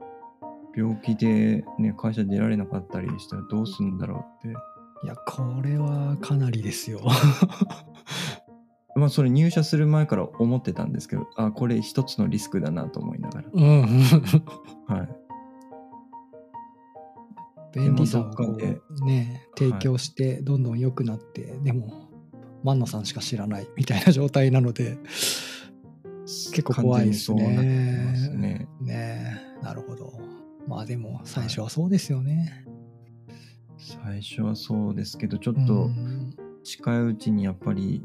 [0.75, 4.57] 病気でね、会社出られなかったりしたらどうするんだろうって。
[5.03, 7.01] いやこれはかなりですよ。
[8.97, 13.49] まあそれ入社する前から思ってたんですけど、あ、これ一つのリスクだなと思いながら。
[13.53, 13.85] うんうん。
[14.87, 15.09] はい。
[17.73, 18.57] 便利さを
[19.05, 22.11] ね提供してどんどん良くなって、でも
[22.65, 24.99] 万野さんしか知らないみたいな状態なので
[26.27, 28.15] 結構怖いですね。
[28.17, 28.69] すね。
[28.81, 30.13] ねえなるほど。
[30.67, 32.67] まあでも最初はそうですよね。
[33.79, 38.03] 最初はそうですけど、ちょっうとん近いうちにやっぱり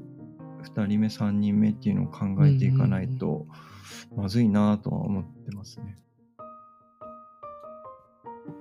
[0.66, 3.46] 2人目3人目っていうのを考えていかないと
[4.16, 5.98] まずいなとは思ってますね。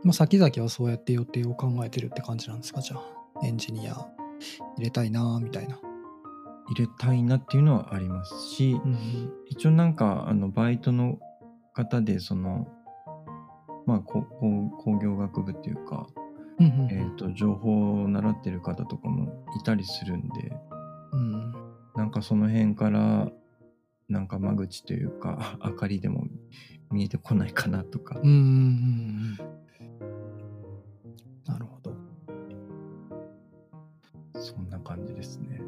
[0.02, 3.14] まあ、先々はそうやって予定を考えてるって感じなんですかじゃあ。
[3.42, 3.94] エンジニア
[4.76, 5.78] 入れたいなみたいな。
[6.68, 11.18] 入れたいなっていうのはありますし、うん一応なんかあのバイトの
[11.74, 12.66] 方でその
[13.86, 16.06] まあ工業学部っていうか、
[16.58, 20.52] うんうんえー、と情報を習ってる方とかもいたりするんで
[21.12, 21.63] うん
[21.96, 23.30] なんかその辺から
[24.08, 26.26] なんか間口というか 明かりでも
[26.90, 29.36] 見えてこないかなとかうんうんうんうん
[31.46, 31.94] なるほど。
[34.40, 35.60] そんな感じですね。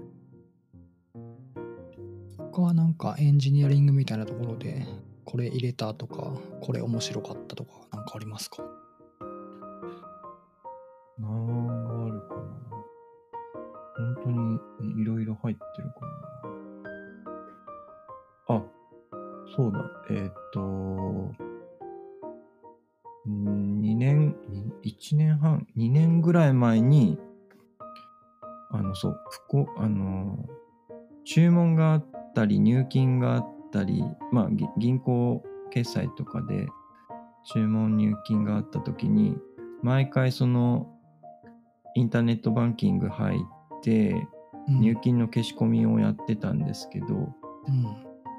[2.39, 4.87] 他はなんかエンジニアリングみたいなところで
[5.25, 8.63] これ入れたとか、これ面白かったとか、なんかありますか？
[11.19, 11.29] な
[15.43, 16.01] 入ってるか
[18.49, 18.57] な。
[18.57, 18.63] あ、
[19.57, 19.79] そうだ。
[20.11, 20.61] えーっと、
[23.29, 24.37] 2年、
[24.85, 27.19] 1年半、2年ぐらい前に、
[28.71, 30.47] あの、そう、ふこ、あの、
[31.25, 36.67] 注文があったり、入金があったり、まあ、銀行決済とかで
[37.45, 39.37] 注文入金があった時に、
[39.83, 40.93] 毎回その、
[41.95, 44.29] インターネットバンキング入って、
[44.69, 47.07] 入金の消し込みをやってたんですけど、
[47.69, 47.83] うん。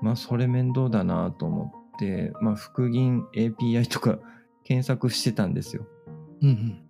[0.02, 4.20] まあそれ面倒だなと思って、まあ復銀 API とか
[4.64, 5.86] 検索してたんですよ。
[6.42, 6.82] うん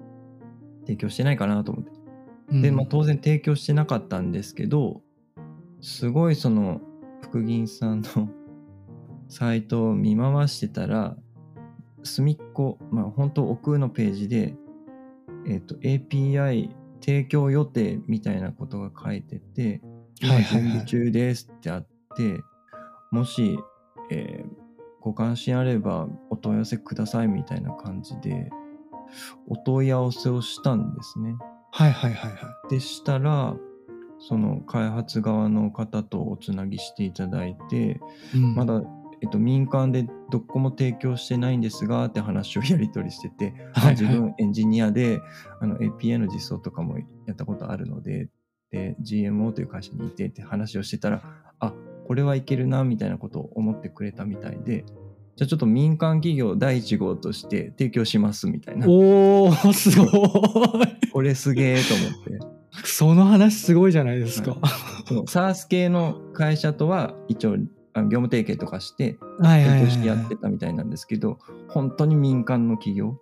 [0.86, 1.92] 提供してないかなと思って。
[2.50, 2.62] うん。
[2.62, 5.02] で、まあ当然提供してなかったんですけど、
[5.82, 6.82] すごいその
[7.22, 8.30] 福銀さんの
[9.28, 11.18] サイトを見回してたら、
[12.04, 14.56] 隅っこ、まあ本当奥のページで、
[15.46, 16.70] えっ、と API
[17.08, 19.82] 提供予定みたいなことが書いてて、
[20.22, 22.42] 今はい準備中ですってあって、
[23.12, 23.58] もし、
[24.12, 24.68] えー
[25.08, 28.50] ご関心あればお問い合わせくださいみたいな感じで、
[29.48, 31.38] お問い合わせをしたんですね。
[31.72, 33.56] はいはいはいはでしたら、
[34.20, 38.02] その開発側の方とおつなぎしていただいて、
[38.36, 38.38] い。
[38.38, 38.82] うんまだ、
[39.22, 45.22] えっと、民間でどこも提供してないんですがって話をやり取りしてて、あはいはい自分エンジニアで
[45.60, 48.30] あの API の実装とかもやったことあるので、
[48.72, 51.22] で、GMO という会社にいてって話をしてたら、
[51.60, 51.74] あ、
[52.06, 54.86] これはいけるなみたいなことを思ってくれたみたいで、
[55.36, 58.88] じゃあちょっと民間企業第1号として提供しますみたいな。
[58.88, 60.10] おー、すごい。
[61.12, 62.58] これすげえと思って。
[62.86, 64.58] その話すごいじゃないですか。
[65.08, 67.58] その SARS 系の会社とは一応
[67.98, 73.18] あ業務提携とかしてはいしてやってたみたいなんですけど、本当に民間の企業？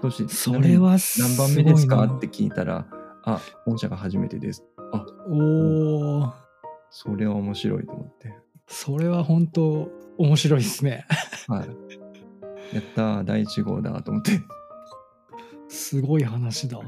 [0.00, 2.04] としてそれは何番目ですか？
[2.04, 2.86] って聞いたら、
[3.24, 4.64] あ、御社が初めてです。
[4.92, 6.32] あ、おー、
[6.90, 8.34] それは面白いと思って。
[8.66, 11.06] それは本当面白いですね。
[11.46, 11.68] はい。
[12.74, 14.40] やったー、第1号だと思って。
[15.68, 16.78] すごい話だ。
[16.78, 16.84] は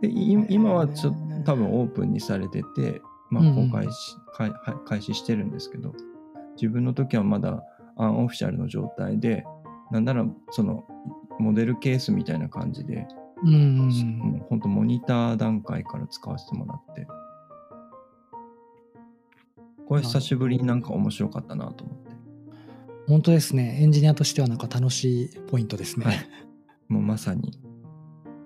[0.00, 0.06] い。
[0.06, 1.14] で、い今はちょっ
[1.44, 5.94] と多分オープンにされてて、まあ、うんうん公開し、開はい開始してるんですけど、
[6.56, 7.64] 自分の時はまだ
[7.96, 9.44] アンオフィシャルの状態で、
[9.90, 10.84] なんならその
[11.38, 13.06] モデルケースみたいな感じで、
[13.42, 17.06] うんもう本当モニター段階から使わせてもらって、
[19.88, 22.12] これ久しぶりになんか面白かったなと思って。
[23.08, 23.78] 本当ですね。
[23.80, 26.04] エンジニアとしてはなんか楽しいポイントですね。
[26.06, 26.16] はい
[26.88, 27.58] もうまさに、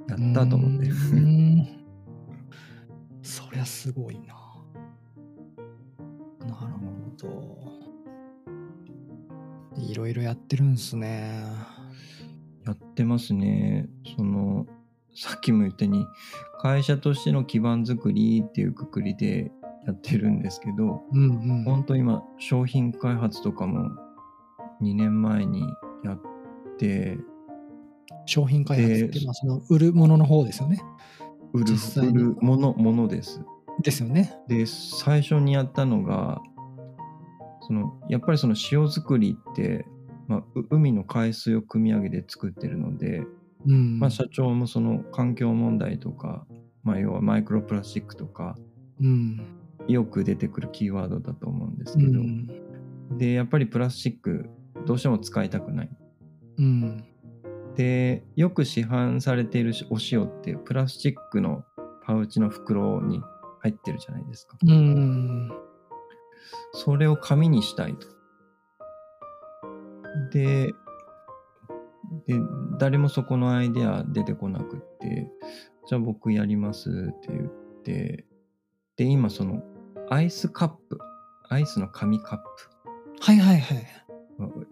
[0.08, 0.92] やったと思ってう。
[0.92, 1.84] ーん
[3.22, 4.35] そりゃすごいな。
[6.48, 7.56] なるほど。
[9.76, 11.42] いろいろやってるんすね。
[12.64, 13.88] やってますね。
[14.16, 14.66] その、
[15.14, 16.06] さっきも言ったように、
[16.60, 19.52] 会社としての基盤作りっていうくくりで
[19.86, 21.64] やってるんですけど、うんうん。
[21.64, 23.90] 本当今、商品開発とかも
[24.82, 25.62] 2年前に
[26.04, 26.20] やっ
[26.78, 27.18] て、
[28.24, 30.82] 商品開発って、その売るものの方ですよね。
[31.52, 33.42] 売る実際に売るものものです。
[33.82, 34.34] ですよね。
[34.48, 36.40] で、最初にやったのが、
[37.60, 39.86] そのやっぱりその塩作りって、
[40.28, 43.22] まあ、う海の海水を汲み上げて作ってるので、
[43.66, 43.98] うん。
[43.98, 46.46] まあ、社長もその環境問題とか、
[46.82, 48.56] まあ、要はマイクロプラスチックとか
[49.00, 49.40] うん。
[49.88, 53.18] よく出てくるキーワードだと思うんですうけど、ん。
[53.18, 54.48] でやっぱりプラスチック
[54.84, 55.90] どうしても使いたくない
[56.58, 57.04] うん。
[57.76, 61.64] でよく市販されているお塩ってプラスチックの
[62.04, 63.20] パウチの袋に
[63.60, 65.50] 入ってるじゃないですかうん。
[66.72, 68.06] それを紙にしたいと
[70.32, 70.72] で
[72.26, 72.34] で
[72.78, 75.30] 誰もそこのアイデア出てこなくって
[75.86, 78.24] じゃあ僕やりますって言って
[78.96, 79.62] で今その
[80.10, 80.98] アイスカップ
[81.48, 82.38] アイスの紙カッ
[83.20, 83.86] はいはいはい。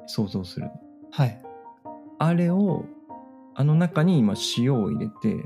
[0.07, 0.69] 想像する
[1.11, 1.43] はい。
[2.19, 2.85] あれを
[3.55, 5.45] あの中に今塩を入れて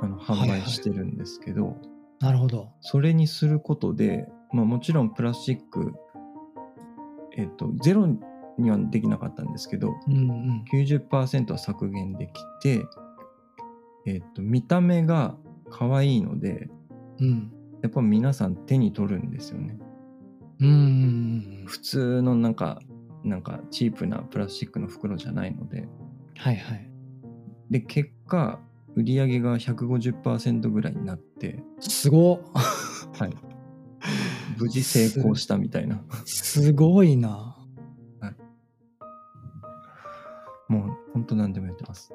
[0.00, 1.76] あの販はいはい売してるんですけど、
[2.20, 2.72] なるほど。
[2.80, 5.92] それにすることで、まあ、もちろんプラスチック、
[7.36, 8.06] えっと、ゼロ
[8.58, 10.64] にはできなかったんですけどうんうん。
[10.72, 12.32] 90%は削減でき
[12.62, 12.84] て、
[14.06, 15.36] えっと、見た目が
[15.70, 16.68] 可愛いので
[17.20, 17.52] うん。
[17.82, 19.78] やっぱ皆さん手に取るんですよね
[20.60, 21.62] うん。
[21.66, 22.80] 普通のなんか
[23.22, 25.86] なんかチープなプラスチックの袋じゃないので
[26.36, 26.90] はいはい。
[27.70, 28.58] で結果
[28.94, 32.40] 売り上げが150%ぐらいになって、すごっ。
[33.18, 33.34] はい、
[34.58, 36.02] 無事成功したみたいな。
[36.24, 37.56] すごいな。
[40.68, 42.12] もう本当何でもやってます。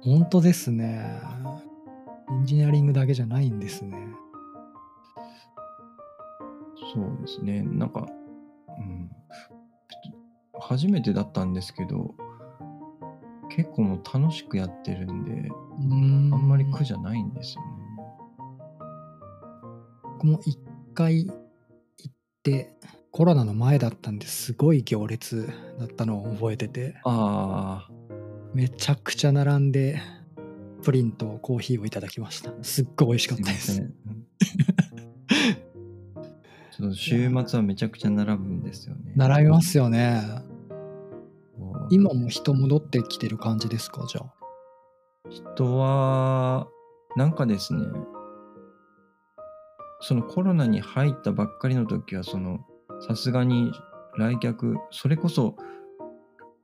[0.00, 1.20] 本当ですね。
[2.30, 3.96] エンジニアリングだけじゃないんですね。
[6.92, 7.62] そうですね。
[7.62, 8.06] なんか、
[8.78, 9.10] うん。
[10.60, 12.14] 初めてだったんですけど、
[13.54, 17.68] 結構もう楽しくやってるんで、うんあんまり苦じゃないんですよね。
[20.02, 20.58] 僕も一
[20.92, 22.74] 回行って、
[23.12, 25.48] コロナの前だったんですごい行列
[25.78, 27.92] だったのを覚えてて、ああ、
[28.54, 30.00] めちゃくちゃ並んで、
[30.82, 32.52] プリンとコーヒーをいただきました。
[32.62, 33.88] すっごい美味しかったです
[36.92, 39.12] 週末はめちゃくちゃ並ぶんですよね。
[39.14, 40.20] 並びますよね。
[41.90, 44.04] 今も人戻ってきてる感じですか？
[44.08, 44.32] じゃあ。
[45.30, 46.68] 人は、
[47.16, 47.80] なんかですね、
[50.00, 52.60] そのコロナに入ったばっかりの時は、その、
[53.06, 53.72] さすがに
[54.18, 55.56] 来客、それこそ、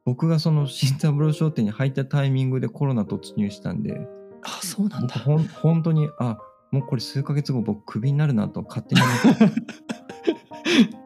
[0.04, 3.98] 僕がその新三郎商店に入ったタイミングでコロナ突入したんで、
[4.42, 5.14] あ、そうなんだ。
[5.16, 6.38] 僕ほん本当に、あ、
[6.70, 9.44] もうこれ数ヶ月後僕クビになるなと勝手に思って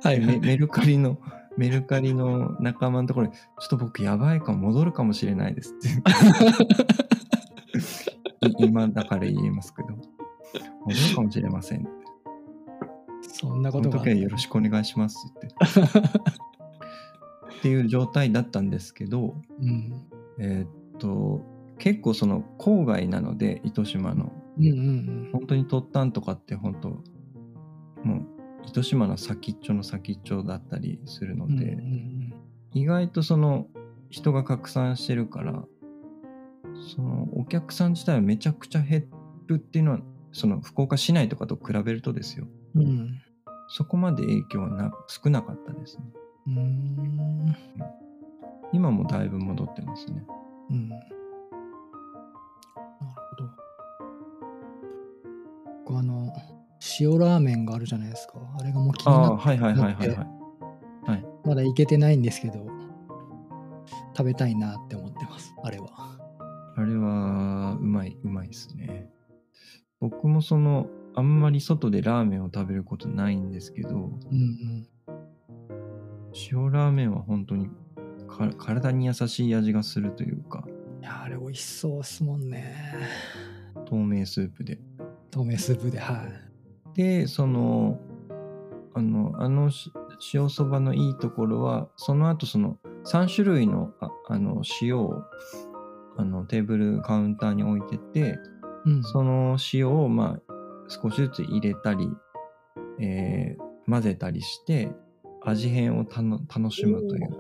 [0.08, 1.18] はいメメルカリの、
[1.56, 5.88] メルカリの仲間のところに、ちょっと僕やばいかも、戻るかもしれないですって。
[8.48, 10.00] い今だから言えますけど、戻
[11.10, 11.88] るかもしれませんって。
[13.22, 15.88] そんなことが時はよろしくお願いしますって言っ
[17.62, 17.68] て。
[17.68, 20.06] いう状態だったんですけど、うん。
[20.38, 21.42] えーっと、
[21.78, 24.32] 結構その郊外なので、糸島の。
[24.58, 24.80] うんうんう
[25.28, 25.30] ん。
[25.32, 26.88] 本当に突端とかって本当、
[28.06, 28.26] もう
[28.66, 32.34] 糸島の先っちょの先っちょだったりするので、うんうん
[32.76, 33.68] 意外とその
[34.10, 35.62] 人が拡散してるから
[36.96, 39.06] そのお客さん自体はめちゃくちゃ減
[39.46, 40.00] るっていうのは
[40.32, 42.82] その福岡市内とかと比べるとですようん。
[42.82, 43.22] うん。
[43.68, 46.04] そこまで影響はな少なかったですね
[46.48, 47.56] うーん。
[48.72, 50.24] 今もだいぶ戻ってますね
[50.70, 50.90] うん。
[57.00, 58.34] 塩ラーメンがあるじゃないですか。
[58.58, 62.66] あれがもう気にあなっあはいはいはいはいはいまだ行けてないんですけど、
[64.16, 65.54] 食べたいなって思ってます。
[65.62, 65.88] あれは。
[66.76, 69.08] あれはうまいうまいですね
[70.00, 74.88] 僕もそのあんまり外でラーメンを食べることないんですけどうんうん。
[76.50, 77.68] 塩ラーメンは本当に
[78.26, 80.64] か体に優しい味がするというか
[81.00, 82.74] いや、あれ美味しそうですもんね。
[83.86, 84.80] 透明スープで
[85.30, 86.53] 透明スープで、はい。
[86.94, 87.98] でその
[88.94, 89.92] あのあのし
[90.32, 95.24] 塩そばのいいところはその後その3種類のああの塩を
[96.16, 98.38] あのテーブルカウンターに置いてて
[98.84, 99.02] うん。
[99.02, 100.54] その塩をまあ
[100.88, 102.08] 少しずつ入れたり、
[103.00, 104.90] えー混ぜたりして
[105.42, 107.36] 味変をたの楽しむというか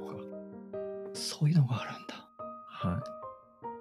[1.14, 2.28] そういうのがあるんだ。
[2.68, 3.02] はい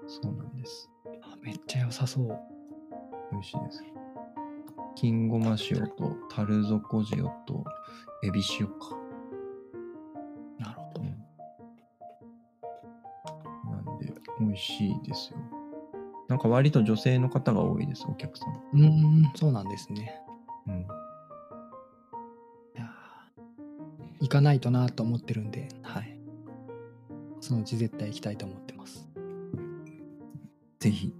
[0.07, 0.89] そうなんです
[1.23, 2.27] あめっちゃ良さそう。
[3.31, 3.83] 美味しいです
[4.95, 7.63] 金ごま塩と樽底塩と
[8.23, 8.73] エビ塩か
[10.59, 11.03] なるほど。
[13.71, 15.39] なんで、美味しいですよ。
[16.29, 18.53] なんか割と女性の方が多いです、お客さん。
[18.73, 20.21] うーん、そうなんですね。
[20.67, 20.79] うん。
[20.81, 20.85] い
[22.75, 23.41] やー
[24.21, 26.17] 行かないとなと思ってるんで、はい。
[27.41, 29.09] そのうち絶対行きたいと思ってます。
[30.79, 31.13] ぜひ、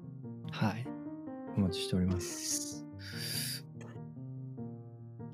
[0.51, 0.87] はい。
[1.57, 2.42] お待ちしております。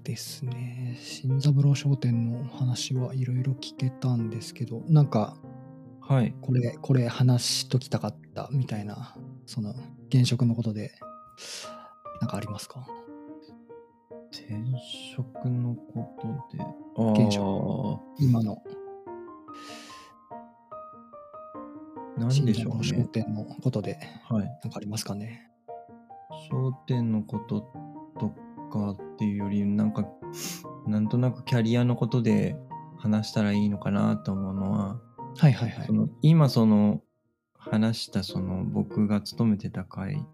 [0.10, 0.98] ですね。
[1.00, 5.38] 新三郎商店の話はいろいろ聞けたんですけど、なんか、
[6.02, 6.34] はい。
[6.42, 9.76] これ、これ話しときたかったみたいな、その、
[10.08, 10.94] 現職のことで、
[12.22, 12.88] なんかありますか？
[14.32, 14.60] 転
[15.16, 16.64] 職のことで。
[17.28, 18.64] 現あ今の
[22.18, 23.10] あ、なん新でしょう三郎商ね。
[23.12, 24.46] 店のことで、はい。
[24.64, 25.52] なんかありますかね？
[26.50, 27.89] 商店のことと
[28.70, 30.06] かっていうより、なんか、
[30.88, 32.56] なんとなくキャリアのことで
[32.98, 35.00] 話したらいいのかなと思うのは、
[35.38, 35.94] はいはいはいそ。
[35.94, 37.02] の今その
[37.58, 40.26] 話したその僕が勤めてた会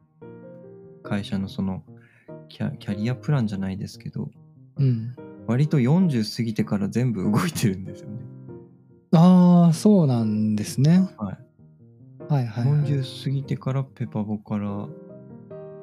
[1.04, 1.84] 会社のその
[2.50, 4.30] キャキャリアプランじゃないですけど
[4.78, 5.16] うん。
[5.48, 8.20] 割と40過ぎてから全部動いてるんですよね。
[9.12, 11.08] ああ、そうなんですね。
[11.18, 12.82] はい、はいはい、はい。
[12.84, 14.88] 40過ぎてからペパボから、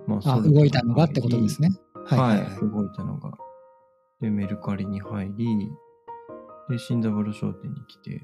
[0.06, 1.70] まあ、動いたのがってことですね。
[2.10, 2.16] ね。
[2.16, 2.60] ははいい、はいはい。
[2.60, 3.32] 動いたのが。
[4.20, 5.70] で、メルカリに入り、
[6.68, 8.22] で、新三郎商店に来て、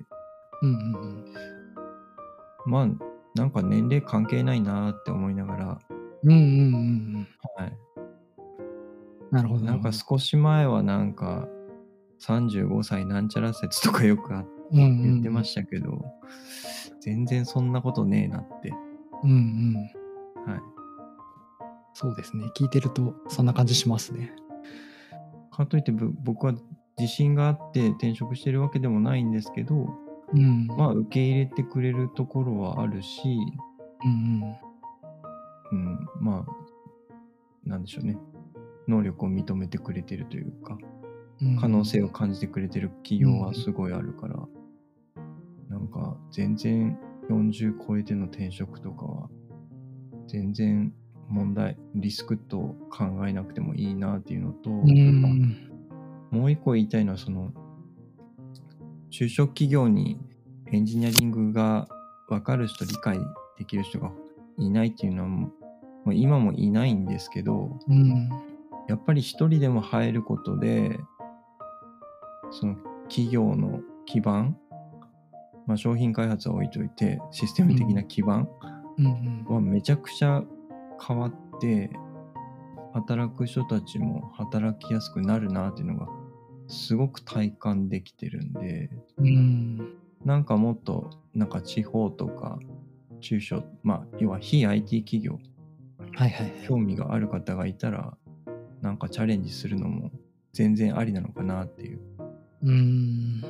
[0.62, 1.24] うんうんうん。
[2.66, 2.88] まあ、
[3.34, 5.78] なんか年齢関係ないなーって思いながら、
[6.24, 6.38] うんうんう
[7.18, 7.78] んはい。
[9.30, 9.64] なるほど。
[9.64, 11.46] なんか少し前はなんか
[12.20, 16.04] 35歳なんちゃら説とかよくあうんうん、言ってましたけど、
[17.00, 18.72] 全然そんなことねえなって。
[19.24, 19.74] うんうん。
[20.50, 20.60] はい。
[22.00, 22.44] そうですね。
[22.54, 24.30] 聞いてるとそんな感じしますね。
[25.50, 26.54] かといってぶ僕は
[26.96, 29.88] 自信があって転職してるわけでもないんですけど、
[30.32, 30.68] うん。
[30.68, 33.40] まあ受け入れてくれるところはあるし、
[34.04, 34.54] うん
[35.72, 38.16] うん、まあ、なんでしょうね。
[38.86, 40.78] 能力を認めてくれてるというか、
[41.42, 41.58] うん。
[41.58, 44.36] 可能性を感じてくれてる企業はすごいあるから、
[45.68, 46.96] なんか全然
[47.28, 49.28] 40超えての転職とかは、
[50.28, 50.94] 全然
[51.28, 55.70] 問題、リスクと考えなくてもいいなっていうのと、うん。
[56.30, 57.52] もう一個言いたいのは、その、
[59.10, 60.18] 中小企業に
[60.66, 61.88] エンジニアリングが
[62.28, 63.18] 分かる人、理解
[63.58, 64.12] できる人が
[64.56, 65.52] いないっていうのはも
[66.06, 68.28] う、今もいないんですけど、うん。
[68.88, 70.98] やっぱり一人でも入ることで、
[72.50, 72.76] その
[73.08, 74.56] 企業の基盤、
[75.66, 78.48] まあ、商品開発は置いといて、システム的な基盤
[78.98, 79.44] うん。
[79.46, 80.42] はめちゃくちゃ
[81.00, 81.90] 変わって、
[82.92, 86.08] 働く人たちも働きやすくなるなっていうのが
[86.66, 89.94] すごく体感できてるんで、うん。
[90.24, 92.58] なんかもっとなんか地方とか
[93.20, 95.38] 中小、まあ要は非 IT 企業、
[96.14, 96.52] はいはい。
[96.66, 98.16] 興味がある方がいたら、
[98.80, 100.10] なんかチャレンジするのも
[100.52, 102.00] 全然ありなのかなっていう。
[102.62, 103.40] うん。
[103.40, 103.48] な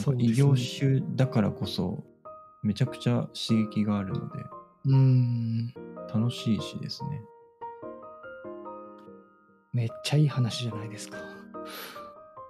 [0.00, 2.04] んか異業種だからこそ
[2.62, 4.38] めちゃくちゃ刺激があるので
[4.86, 5.74] うん。
[6.12, 7.20] 楽しいしですね。
[9.72, 11.18] めっちゃいい話じゃないですか。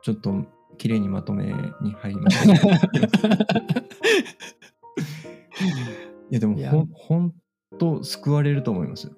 [0.03, 0.45] ちょっと
[0.79, 1.47] 綺麗にまとめ
[1.81, 2.53] に入りました。
[6.29, 7.35] いやでもほんほん
[7.79, 9.15] と救われると思いますよ。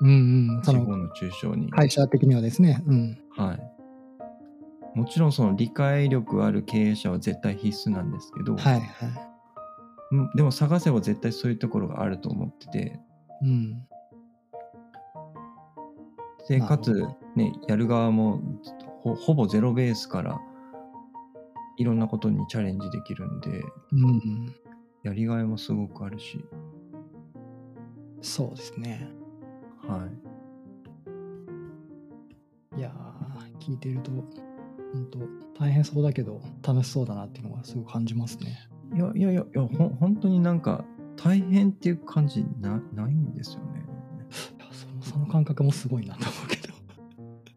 [0.00, 0.62] うんうん。
[0.64, 1.70] その地方の中小に。
[1.70, 2.82] 会社的にはですね。
[2.86, 3.18] うん。
[3.30, 4.98] はい。
[4.98, 9.33] もちろんその理解力ある経営者は絶対必須なんですけど、はいはい。
[10.10, 13.00] うんでも探せば絶対そういうところがあると思ってて、
[13.42, 13.86] うん。
[16.48, 18.40] で、かつね、やる側も
[19.02, 20.40] ほほぼゼロベースから
[21.76, 24.54] いろんなことにチャレンジできるんで、うん。
[25.02, 26.44] やりがいもすごくあるし、
[28.20, 29.08] そうですね。
[29.86, 30.08] は
[32.76, 32.78] い。
[32.78, 35.18] いやー、聞いてると、本当
[35.62, 38.68] 大変そうだけど、楽しそうだなっていうのがすごく感じますね。
[38.92, 40.84] いやいやいやいやほん本当になんか
[41.16, 43.84] 大変っていう感じなないんですよね。
[44.58, 46.74] いやそのその感覚もすごいなと思うけど。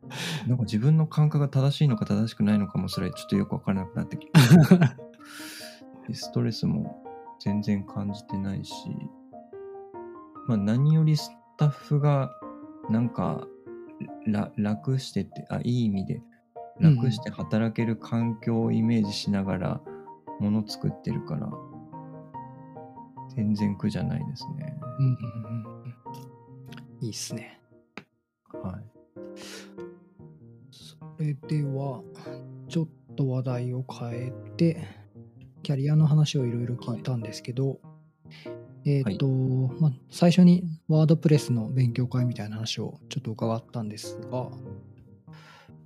[0.47, 4.31] なんか自分の感覚が正しいのか正しくないのかもそれちょっとよくわからなくなってきて
[6.07, 7.03] でストレスも
[7.39, 8.73] 全然感じてないし、
[10.47, 12.31] まあ何よりスタッフが
[12.89, 13.45] なんか
[14.25, 16.21] ら楽してて、あ、いい意味で
[16.79, 19.81] 楽して働ける環境をイメージしながら
[20.39, 21.49] もの作ってるから、
[23.35, 24.77] 全然苦じゃないですね。
[24.99, 27.05] うんうんうんうん。
[27.05, 27.59] いいっすね。
[28.63, 28.83] はい。
[30.71, 32.01] それでは、
[32.67, 34.87] ちょっと話題を変えて、
[35.63, 37.79] キャリアの話をいろいろ聞いたんですけど、
[38.85, 44.49] えっ、と、まあ、最初にワードプレスの勉強会みたいな話をちょっと伺ったんですが、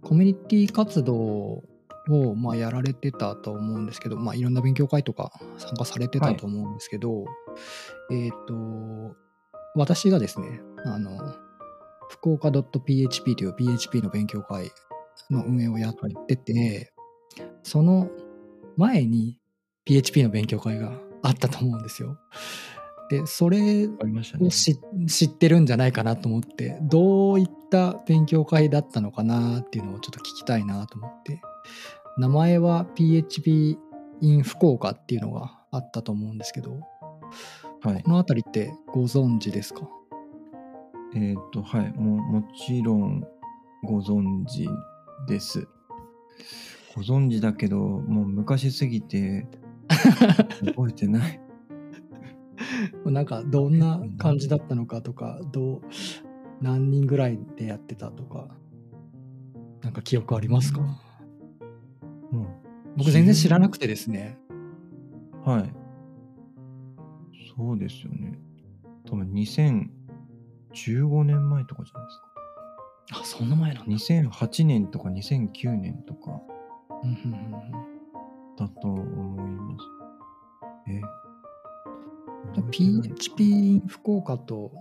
[0.04, 1.64] コミュニティ活動
[2.12, 7.26] をまあやられてたと思うんですけど、まあ、いろんな勉強会とか参加されてたと思うんですけど、
[8.12, 9.16] えっ、と、
[9.76, 11.18] 私がですね、あの、
[12.10, 14.72] 福岡 .php という PHP の勉強会
[15.30, 15.96] の運営をやっ
[16.28, 16.94] てて、
[17.64, 18.10] その
[18.78, 19.38] 前に
[19.86, 20.92] PHP の勉強会が
[21.24, 22.18] あったと思うんですよ。
[23.10, 24.50] で、それを。
[24.50, 31.42] 知知ってるんじゃないかなと思って、どういった勉強会だったのかなっていうのをちょっと聞きたいなと思って、
[32.18, 33.78] 名前は PHP
[34.22, 36.80] in 福岡っていうのがあったと思うんですけど、
[37.82, 38.12] はいこ。
[38.12, 39.88] のあたりってご存知ですか？
[41.16, 41.92] えっ、と、はい。
[41.94, 43.24] ももちろん
[43.84, 44.68] ご存知
[45.28, 45.68] です。
[46.96, 49.48] ご存知だけど、もう昔すぎて
[50.76, 51.40] 覚えてない。
[53.06, 55.82] なんかどんな感じだったのかとか、どう、
[56.62, 58.50] 何人ぐらいでやってたとか、
[59.82, 60.82] なんか記憶ありますか？
[62.32, 62.48] も
[62.98, 64.38] 僕全然知らなくてですね。
[65.46, 65.74] う、はい。
[67.58, 68.38] そうですよね。
[69.06, 72.32] 多分2015年前とかじゃないですか。
[73.22, 73.92] あ、そんな前なんだ。
[73.94, 76.42] 2008年とか2009年とか
[77.04, 77.92] うんうんうんうん
[78.58, 79.86] だと思います。
[80.88, 81.02] え
[82.70, 84.72] ？PHP 福岡と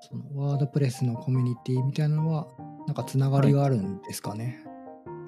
[0.00, 2.46] そのワードプレスのコミュニティみたいなのは
[2.86, 4.64] なんかつながりがあるんですかね、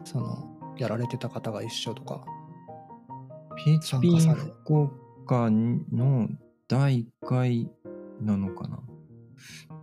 [0.05, 2.25] そのやられてた方が一緒とか
[3.57, 4.79] PHP 参加され福
[5.25, 6.29] 岡の
[6.69, 7.71] 第1回
[8.21, 8.81] なのかな？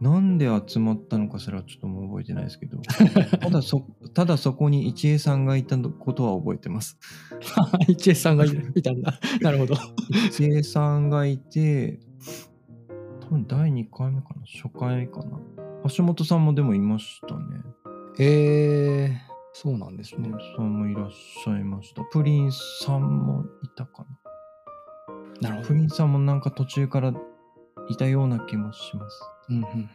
[0.02, 2.78] なんで集まったのかすらちょっともう覚えてないですけど、
[3.40, 7.00] ただそただそこに一恵さんがいたことは覚えてます。
[7.88, 9.20] 一恵さんがいいたんだ。
[9.42, 9.76] なるほど。
[10.28, 12.00] 一恵さんがいて、
[13.22, 14.42] 多分第2回目かな？
[14.46, 15.40] 初回かな？
[15.96, 17.44] 橋本さんもでもいましたね。
[18.18, 20.32] へえそうなんですね。
[20.58, 22.04] さんもいらっしゃいました。
[22.06, 24.06] プリンさんもいたか
[25.42, 25.50] な。
[25.50, 25.68] なるほど。
[25.68, 27.14] プリンさんもなんか途中から
[27.90, 29.22] いたような気もします。
[29.50, 29.90] うんうんうん。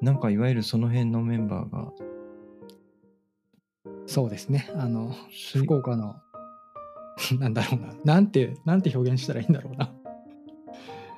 [0.00, 1.92] なんかいわゆるその辺のメンバーが、
[4.06, 4.70] そうですね。
[4.74, 6.16] あのす福岡の
[7.38, 7.94] なんだろうな。
[8.04, 9.92] なんてなんて表現したらいいんだろうな。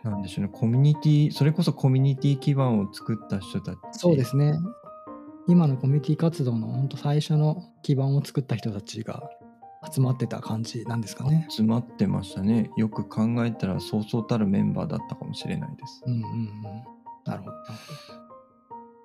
[0.03, 3.79] なんでしょうね、コミュニティ、それこそコミュニティ基盤を作った人たち。
[3.93, 4.59] そうですね
[5.49, 9.28] 今のコミュニティ活動の本当最初の基盤を作った人たちが
[9.93, 12.70] 集まってた感じなんですかね集まってましたね。
[12.76, 16.03] よく考えたらそうそうたるメンバーだったかもしれないです。
[16.07, 16.62] うんうんうん
[17.24, 17.57] なるほど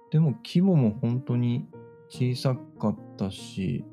[0.09, 1.67] でも規模も本当に
[2.09, 3.83] 小さかったし、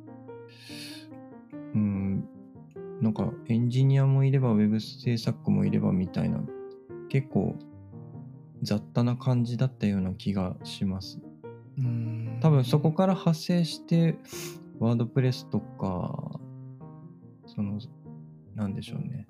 [1.74, 2.24] うん、
[3.00, 6.40] なんかエンジニアもいればウェブ制作もいればみたいな、
[7.08, 7.56] 結構
[8.62, 11.18] 雑多な感じだったような気がします。
[11.78, 12.38] うーん。
[12.40, 14.18] 多分そこから派生して、
[14.78, 16.40] ワードプレスとか、
[17.46, 17.78] その、
[18.54, 19.26] なんでしょうね、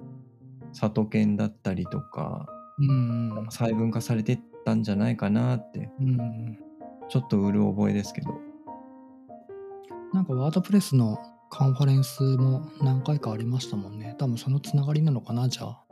[0.72, 2.46] 里犬だったりとか、
[2.78, 3.38] うん。
[3.38, 6.20] うん細分化されてったんじゃないかなって、うん。
[6.20, 6.58] うん
[7.08, 8.40] ちょっとうる覚えですけど。
[10.12, 11.18] なんかワードプレスの
[11.50, 14.14] カンファレンスも何回かありましたもんね。
[14.18, 15.84] 多分そのつながりなのかなじゃあ。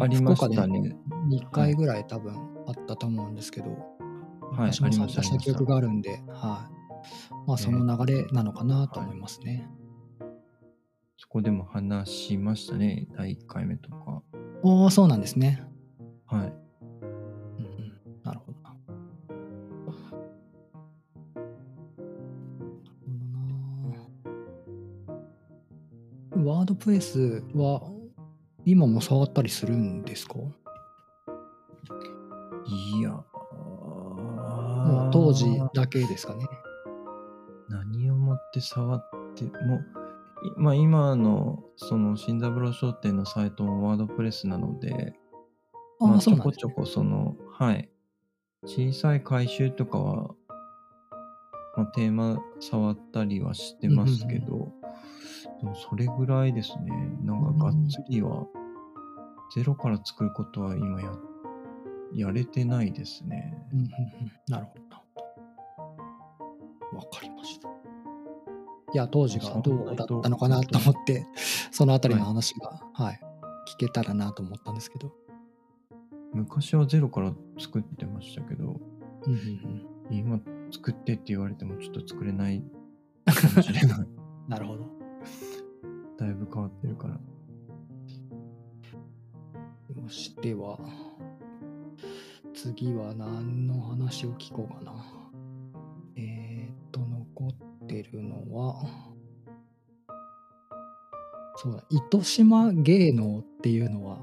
[0.00, 0.96] ありましたね。
[1.28, 2.34] 2回ぐらい多分
[2.66, 3.78] あったと思うんですけど、はい、
[4.52, 5.08] 私もありま。
[5.08, 6.72] 参加した記憶があるんで、はい。
[7.46, 9.68] まあ、その流れなのかなと思いますね。
[11.16, 14.22] そこでも話しましたね、第1回目とか。
[14.62, 15.62] おお、そうなんですね。
[16.26, 16.52] はい。
[17.02, 17.92] うんうん、
[18.24, 18.68] なるほどな。
[18.68, 18.74] な
[23.94, 24.10] るほ
[26.36, 27.82] どなワードプレスは
[28.64, 30.34] 今も触ったりするんですか？
[30.38, 30.52] も
[32.66, 33.17] いや、
[35.30, 36.46] う当時だけですかね。
[37.68, 45.14] 何をもって触ってもいまあ今のその新三郎商店のサイトもワードプレスなので、
[46.00, 46.32] まあち。
[46.32, 47.88] ょこちょこそのはい
[48.64, 50.34] 小さい回収とかは、
[51.76, 54.72] まあ、テーマ触ったりはしてますけど、
[55.60, 56.90] でもそれぐらいですね
[57.22, 58.46] なんかがっつりは
[59.54, 61.12] ゼロから作ることは今や
[62.14, 63.54] やれてないですね。
[63.72, 63.90] うんうんうん
[64.48, 64.87] なるほど。
[66.98, 67.68] わかりました。
[68.92, 71.26] いや、当時がどうだったのかなと思って、
[71.70, 73.20] そのあたりの話が、はい、
[73.74, 75.12] 聞けたらなと思ったんですけど。
[76.32, 78.80] 昔はゼロから作ってましたけど、
[79.26, 80.40] うんうんうん今
[80.72, 82.62] 作ってって言われてもちょっと作れない
[83.26, 84.08] かもしれない。
[84.48, 84.86] なるほど。
[86.16, 87.14] だいぶ変わってるから。
[90.02, 90.78] よし、では、
[92.54, 95.17] 次は何の話を聞こうかな。
[98.02, 98.84] てるのは、
[101.56, 104.18] そうだ、糸島芸能っていうのは、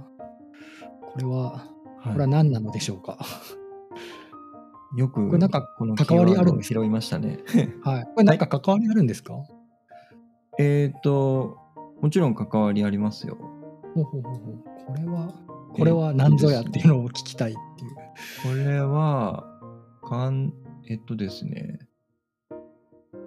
[1.14, 1.68] これは、
[2.04, 3.18] これはは何なのでしょうか？
[4.96, 7.40] い、よくこれなんかこの関わりあるんですキーワードを拾いましたね。
[7.84, 8.04] はい。
[8.04, 9.34] これ何か関わりあるんですか、
[10.60, 11.58] えっと、
[12.02, 13.38] もちろん関わりありますよ。
[13.94, 15.34] ほうほうほうほうこれは、
[15.74, 17.96] これは何ぞやっていうのを聞きたいっていう。
[18.44, 19.46] これは、
[20.04, 20.54] かん、
[20.88, 21.80] えっとですね、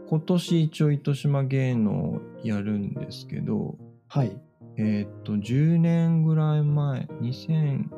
[0.09, 3.77] 今年一応糸島芸能をやるんですけど、
[4.09, 4.41] はい。
[4.79, 7.89] えっと、10年ぐらい前、2000、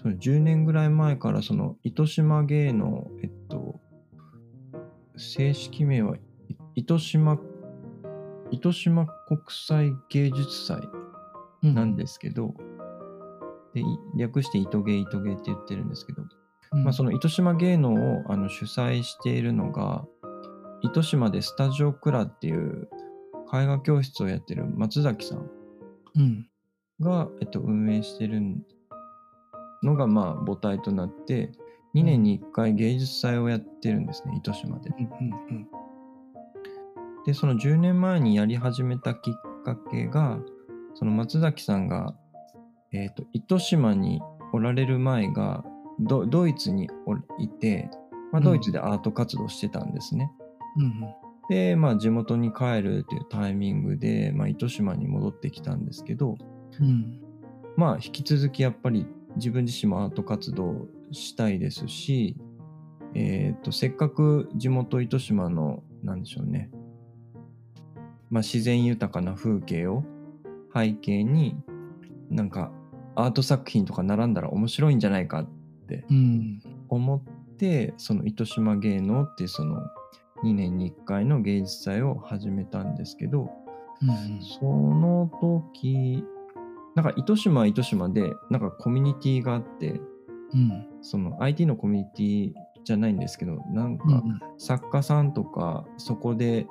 [0.00, 3.80] そう10年ぐらい前からその糸島芸能、えっと、
[5.16, 6.20] 正式名はい
[6.76, 7.38] 糸島、
[8.50, 10.80] 糸島国際芸術祭
[11.62, 12.54] なんですけど、
[13.74, 13.84] でい
[14.16, 16.22] 略して糸芸糸芸って言ってるんですけど、
[16.72, 20.04] うんまあ、その糸島芸能をあの主催しているのが
[20.82, 22.88] 糸島でスタジオクラっていう
[23.52, 25.50] 絵画教室をやってる松崎さん
[26.16, 26.46] うん。
[27.00, 28.40] が、えっと、運営してる
[29.82, 31.52] のがまあ母体となって
[31.94, 34.90] 2年に1回芸術祭をやってるんですね糸島で。
[37.26, 40.38] でその10年前にやり始めたきっかけが
[40.94, 42.14] その松崎さんが、
[42.92, 44.20] えっと糸島に
[44.52, 45.64] おられる前が
[46.00, 47.90] ドドイツにおいて、
[48.32, 50.30] まあ、うんドイツでアート活動してたんですね。
[50.76, 51.14] うん
[51.50, 56.36] で、まあ、地元に帰るっていうタイミングで、まあ、糸島に戻ってきたんですけど、
[56.78, 56.86] うん。
[56.86, 57.20] うん。
[57.76, 59.04] まあ、引き続きやっぱり
[59.34, 62.36] 自分自身もアート活動したいですし、
[63.14, 66.70] えっ、と、せっかく地元糸島の、なんでしょうね、
[68.30, 70.04] まあ、自然豊かな風景を
[70.72, 71.56] 背景に、
[72.30, 72.70] なんか、
[73.16, 75.48] アート作品とか並んだら面白いんじゃないかっ
[75.88, 76.62] てうん。
[76.88, 79.82] 思って、その糸島芸能っていうその
[80.44, 83.50] 2年に1回の芸術祭を始めたんですけど、
[84.02, 84.40] うん。
[84.42, 86.24] その時、
[86.94, 90.00] なんか糸島は糸島で、なんかコミュニティがあって、
[90.52, 90.86] うん。
[91.02, 94.22] その IT のコミュニティじゃないんですけど、なんうんか
[94.58, 96.66] 作家さんとか、そこで、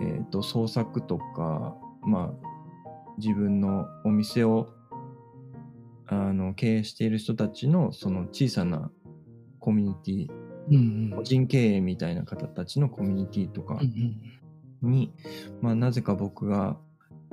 [0.00, 2.48] えっ、と、創作とか、まあ、
[3.18, 4.68] 自分のお店を、
[6.06, 8.90] あの、経営している人たちの、その小さな
[9.60, 9.94] コミュニ
[10.26, 11.12] ティ、うん。
[11.14, 14.90] 個人経営みたいな方たちのコミュニティとかうん。
[14.90, 15.12] に、
[15.60, 16.76] まあ、なぜか僕が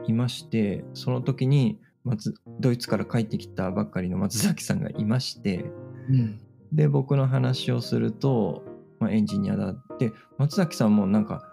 [0.05, 5.65] いまして、その時に松、ドイツから帰ってきたばっかりの松崎さんがいまして、
[6.09, 6.39] うん。
[6.71, 8.63] で、僕の話をすると、
[8.99, 11.47] まあ、エンジニアだって、松崎さんもなんか、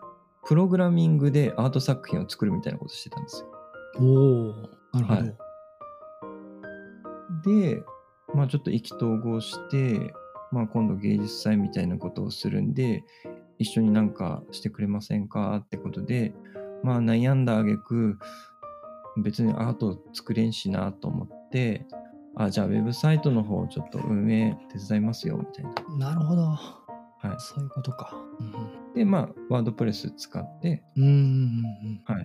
[0.46, 3.48] プログラミングでアート作品を作るみたいなことしてたんですよ。
[4.00, 4.54] おお
[4.92, 5.20] なるほど。
[5.20, 5.36] はい
[7.42, 7.82] で、
[8.34, 10.12] まあちょっと意気投合して、
[10.52, 13.04] まあ今度芸術祭みたいなことをするんで、
[13.58, 16.32] 一緒になんかしてくれませんかってことで、
[16.82, 18.18] まあ悩んだ挙句、
[19.22, 21.86] 別にアート作れんしなと思って、
[22.36, 25.64] あ、じゃあウェブサイトの方ちょっと運営手伝いますよみたい
[25.98, 26.12] な。
[26.12, 26.42] なるほど。
[26.42, 26.88] は
[27.24, 27.34] い。
[27.38, 28.14] そういうことか。
[28.94, 31.04] で、まあワードプレス使って、うん。
[31.04, 31.10] うん。
[31.10, 32.24] うんはい。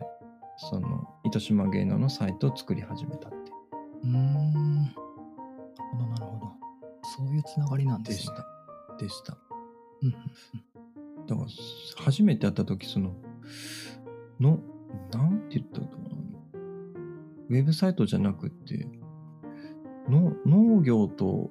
[0.57, 3.51] その、糸島芸能のサイトを作り始めたって
[4.03, 4.15] うん。
[4.15, 4.84] うん。
[4.84, 4.95] なる
[5.91, 6.62] ほど、なるほど。
[7.04, 8.16] そういうつながりなんでね。
[8.16, 8.47] ですした。
[8.97, 9.38] でした。
[10.01, 10.12] うん。
[11.28, 11.47] だから、
[12.04, 13.14] 初めて会った時、その、
[14.39, 14.60] の、
[15.12, 16.14] なんて言ったかな。
[17.49, 18.88] ウェブサイトじゃなくて、
[20.10, 21.49] の農業と、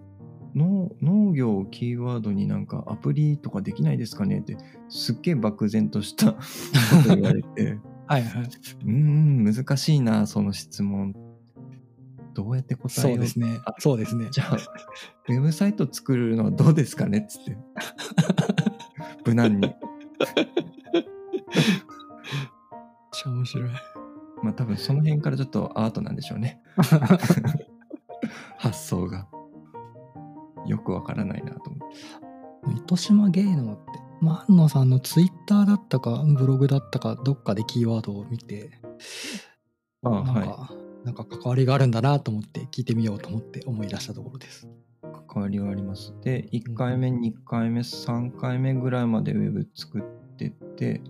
[0.54, 4.56] 農農業をキーワードになんかアプリとかできないですかねって、
[4.88, 6.40] すっげえ漠然としたこ
[7.04, 8.42] と言われて、 はいはい。
[8.42, 11.14] うーん、難しいな、その質問。
[12.34, 13.74] どうやって答えようそうですねあ。
[13.78, 14.28] そうですね。
[14.30, 14.56] じゃあ、
[15.28, 17.56] ウェブサイト作るのはどうですかねっつって。
[19.24, 19.60] 無難に。
[19.60, 19.76] めっ
[23.12, 23.70] ちゃ面白い。
[24.42, 26.60] まあ多分その辺からちょっとアートなんでしょうね。
[28.58, 29.28] 発想が。
[30.66, 31.96] よくわからないなと思って。
[32.76, 33.82] 糸島芸能って、
[34.20, 38.70] 万野さんのツイッターだったか、ブログだったか、どっかでキーワードを見て、
[40.04, 40.70] ああ、なんか、は
[41.04, 44.66] なんか関わりがあるんだなと思って聞いてみようと思って思い出したところです。
[44.66, 44.82] い。
[45.28, 46.14] 関わりはあります。
[46.22, 50.02] で、1回目、2回目、3回目ぐらいまでウェブ作っ
[50.36, 51.00] てって、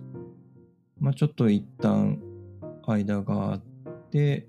[0.99, 2.21] まあちょっと一旦
[2.87, 3.61] 間があっ
[4.11, 4.47] て、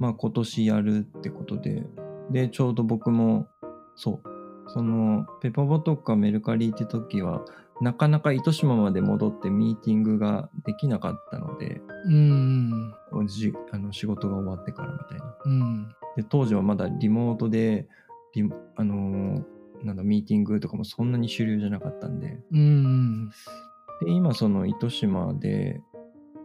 [0.00, 1.84] まあ今年やるってことで、
[2.30, 3.46] で、ちょうど僕も、
[3.94, 7.44] そう、その、ペパボとかメルカリって時は、
[7.80, 12.94] なかなか糸島まで戻ってミーティングができなかったので、うん。
[13.26, 15.36] じあの仕事が終わってからみたいな。
[15.44, 15.88] うん。
[16.16, 17.88] で、当時はまだリモートで、
[18.34, 19.44] リあのー
[19.84, 23.28] なんだ、ミーティングとかもそんなに主流じゃなかったんで、うん。
[23.28, 25.80] で、今その糸島で、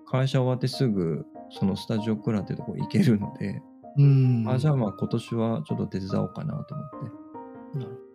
[0.05, 3.61] 会社終わってすぐ、そのスタジオクラってとこ行けるので、
[3.97, 4.45] うん。
[4.47, 8.08] あ、じゃあまあ今年はちょっと手伝おうかなと思って、なるはい。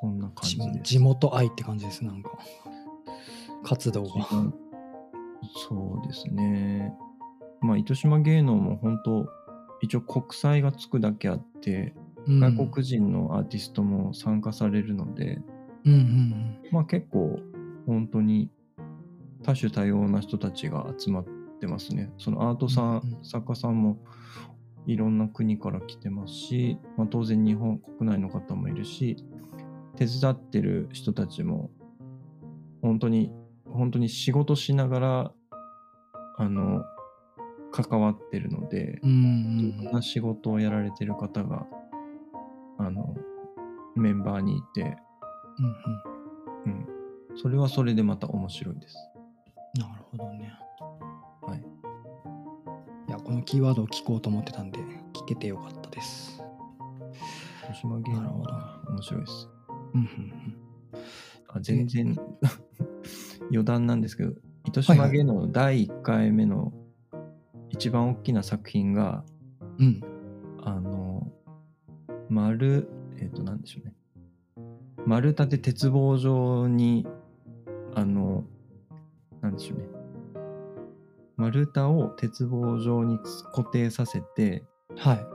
[0.00, 0.80] そんな感じです。
[0.82, 2.30] 地元愛って感じです、なんか。
[3.62, 4.10] 活動が。
[5.68, 6.94] そうですね。
[7.60, 9.26] まあ、糸島芸能も本当、
[9.82, 11.94] 一応国際がつくだけあって、
[12.26, 15.40] うん外国人のアーティストも参加されるので、
[15.84, 17.40] うんうんまあ結構
[17.84, 18.48] 本当に
[19.42, 21.26] 多種多様な人たちが集まっ
[21.60, 22.12] てますね。
[22.18, 23.98] そのアートさん、うんうん作家さんも
[24.86, 29.16] いろんな国から来てますし、まあ、当然日本国内の方もいるし、
[29.96, 31.70] 手伝ってる人たちも
[32.82, 33.32] 本当に、
[33.70, 35.32] 本当に仕事しながら、
[36.36, 36.82] あの、
[37.70, 39.10] 関わってるので、うん。
[39.10, 41.64] うんいろんな仕事をやられてる方が、
[42.78, 43.14] あの、
[43.94, 44.96] メンバーにいて、
[45.58, 45.66] うん
[46.66, 46.78] うん。
[47.30, 47.38] うん。
[47.40, 48.96] それはそれでまた面白いです。
[49.78, 50.52] なるほどね。
[51.42, 51.58] はい。
[53.08, 54.80] いや、このキーワードを聞こうと思ってたんで、
[55.12, 56.42] 聞けてよかったです。
[57.60, 59.61] 広島芸能なるほどは面白いです。
[61.48, 62.16] あ全然
[63.50, 64.32] 余談なんですけど、
[64.64, 66.72] 糸島芸能の第1回目の
[67.70, 69.24] 一番大きな作品が、
[69.78, 69.86] うん。
[69.86, 70.00] うん。
[70.64, 71.32] あの、
[72.28, 72.88] 丸、
[73.18, 73.94] えっ、と、なんでしょうね。
[75.06, 77.06] 丸太で鉄棒状に、
[77.94, 78.44] あの、
[79.40, 79.86] なんでしょうね。
[81.36, 83.18] 丸太を鉄棒状に
[83.52, 84.64] 固定させて、
[84.96, 85.26] はい。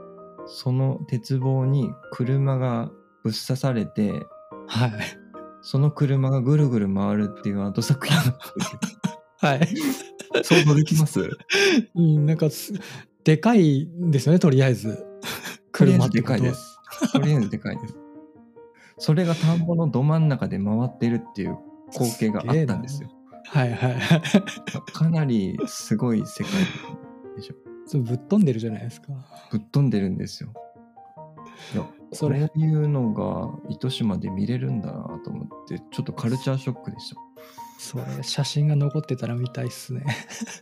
[0.46, 2.90] その鉄棒に車が
[3.22, 4.22] ぶっ刺されて、
[4.68, 4.92] はい。
[5.62, 9.60] その車がぐるぐる回るっていう後作品なんですはい。
[9.60, 11.20] よ想像できます？
[11.94, 12.72] うん、なんかす、
[13.24, 15.04] でかいんですよね、とりあえず。
[15.72, 16.78] 車ってことはかいです。
[17.12, 17.96] とりあえずでかいです。
[18.98, 21.56] それが田んぼのど真ん中で回ってるっていう
[21.92, 23.10] 光景があったんですよ。
[23.44, 24.22] はいはいはい。
[24.92, 26.52] かなりすごい世界
[27.36, 28.00] でしょ。
[28.00, 29.08] ぶっ飛んでるじゃないですか。
[29.50, 30.52] ぶっ飛んでるんですよ。
[31.74, 37.16] いや、そういうのが糸島で見れるんだなと思って、ちょっとカルチャーショックでした。
[37.78, 40.04] それ、写真が残ってたら見たいっすね。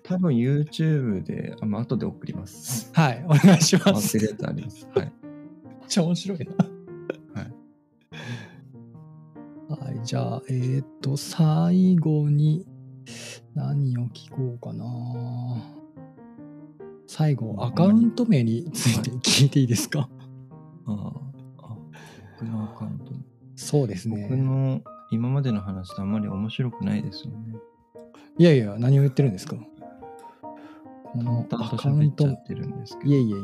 [0.05, 2.91] 多分 YouTube で、あまあ後で送ります。
[2.93, 4.19] はい、お願いします。
[4.19, 4.87] るやつあります。
[4.95, 5.07] はい。
[5.07, 5.13] めっ
[5.89, 6.53] ちゃ面白いな。
[7.41, 7.53] はい。
[9.81, 12.67] はい、じゃあ、えーっと、最後に
[13.55, 14.85] 何を聞こうかな。
[17.07, 20.09] 最後、アカウント名について聞いていいですか、あ
[20.87, 21.13] あ、
[21.59, 21.77] あ
[22.39, 23.13] 僕のアカウント。
[23.55, 24.37] そうですね僕。
[24.37, 27.57] の今までの話とあんまり面白くないですよね。
[28.39, 29.57] いやいや、何を言ってるんですか？
[31.05, 33.11] このアカウント喋ってるんですけど。
[33.11, 33.41] いえいえいえ、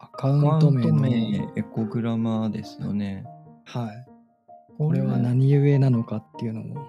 [0.00, 3.24] アカウント名の、名、エコグラマーですよね。
[3.64, 4.06] はい。
[4.76, 6.84] これは何故なのかっていうのも。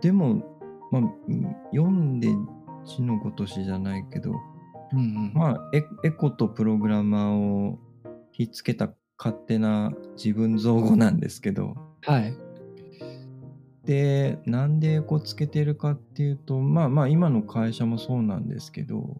[0.00, 0.44] でも、
[0.92, 2.28] まあ、うん読んで
[2.84, 4.30] 字のごとしじゃないけど、
[4.92, 5.32] うんうん。
[5.34, 7.78] まあ、エエコとプログラマーを
[8.34, 12.36] ひっつけた勝手な自分造語なんですけど、はい。
[13.84, 19.16] で、なんでエコつけてるかっていうと、まあまあ今の会社もそうなんですけど、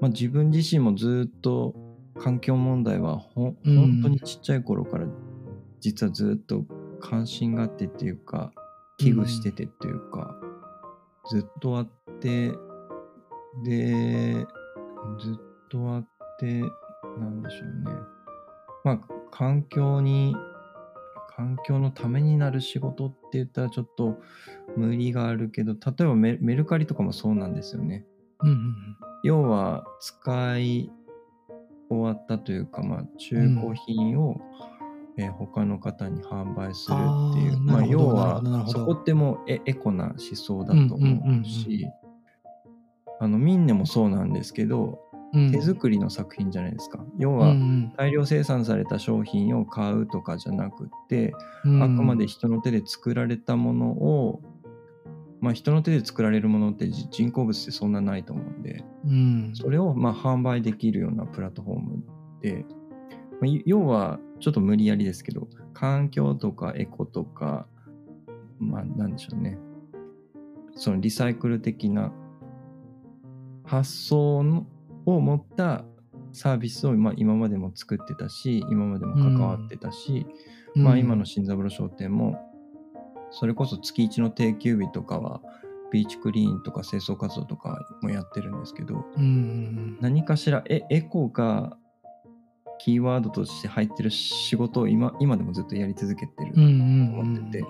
[0.00, 1.74] まあ自分自身もずっと
[2.18, 5.06] 環境問題はほうん本当にちっちゃい頃から
[5.80, 6.64] 実はずっと
[6.98, 8.52] 関心があってっていうか、
[8.96, 10.34] 危惧しててっていうか、
[11.30, 11.88] ずっとあっ
[12.20, 12.52] て、
[13.64, 14.46] で、
[15.18, 15.36] ずっ
[15.68, 16.62] とあって、
[17.18, 18.19] なんでしょうね。
[18.84, 19.00] まあ
[19.30, 20.36] 環境に
[21.36, 24.18] 環境のためになる仕事って言ったらちょっと
[24.76, 28.04] 無理があるけど、例えばメメルカリとかもそうなんですよね。
[28.42, 28.74] うんうん
[29.22, 30.90] 要は使い
[31.90, 34.40] 終わったというか、まあ、中古品を、
[35.18, 41.86] えー他の方に販売するっていう、まあ、要はそこってもうエエコな思想だとうんうんうんう思うし、
[43.18, 45.09] あのミンネもそうなんですけど、うん。
[45.32, 47.04] 手作りの作品じゃないですか。
[47.18, 51.32] 要うんは大量生産された商品を買うとかじゃなくて、
[51.64, 54.40] うんあくまで人の手で作られたものを、
[55.40, 59.52] まあ人の手で作られるものってじ人工物ってそんなないと思うんで、うん。
[59.54, 62.04] それをまあ販売できるようなプラットフォーム
[62.42, 62.64] で、
[63.32, 67.66] まあい要はちょっと無理やりですけど、環境とかエコとか、
[68.58, 69.58] まあなんでしょうね。
[70.74, 72.12] そのリサイクル的な
[73.64, 74.66] 発想の
[75.16, 75.84] を持った
[76.32, 80.26] サービスをまあ今までも作ってたし、今までも関わってたし、
[80.74, 82.38] まあ今の新三郎商店も、
[83.30, 85.40] それこそ月1の定休日とかは、
[85.90, 91.76] ビーチクリーンとか清掃活動とかもやってるんですけど、うんうん何かしらエエコが
[92.78, 97.20] キーワードとして入ってる仕事を今今でもずっとやり続けてるとうんうんうん。
[97.20, 97.64] 思ってて、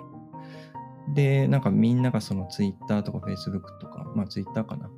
[1.14, 4.91] で、なんかみんながそのツイッターとかフェイスブックとか、まあツイッターかな、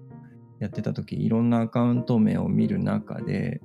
[0.63, 3.61] やってた時いろんなアカウント名を見る中で、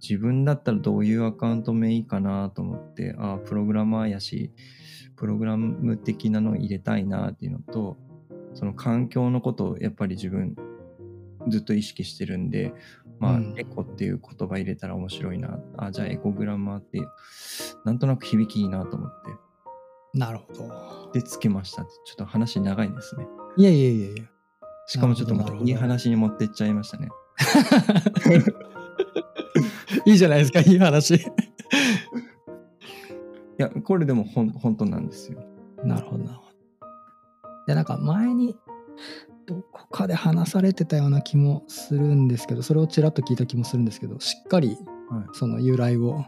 [0.00, 4.50] 自分だったらどういうアカウント名いいかなと思って、ああ、プログラマーやし、
[5.14, 7.96] プログラム的なのを入れたいなっていうのと、
[8.54, 10.56] その環境のことをやっぱり自分
[11.46, 12.74] ずっと意識してるんで、
[13.20, 15.60] まあ、うんエコっていう言葉入れたら面白いな。
[15.76, 17.00] あ、じゃあエコグラマーって、
[17.84, 20.18] なんとなく響きいいなと思って。
[20.18, 21.12] なるほど。
[21.12, 21.84] で、つけました。
[21.84, 23.26] ちょっと話長いですね。
[23.56, 24.31] いやいやいやいや。
[24.86, 27.08] しかもちょっとまたいい話に持ってっちゃいましたね。
[30.04, 31.14] いいじゃないですか、いい話。
[31.16, 31.20] い
[33.58, 35.40] や、これでもほん本当なんですよ。
[35.84, 36.52] なるほど、なるほど。
[37.66, 38.56] で、なんか前に、
[39.46, 44.76] どこかで話されてたような気もするんですけど、それをちらっと聞いた気もするんですけど、しっかり
[45.10, 46.24] はいその由来を、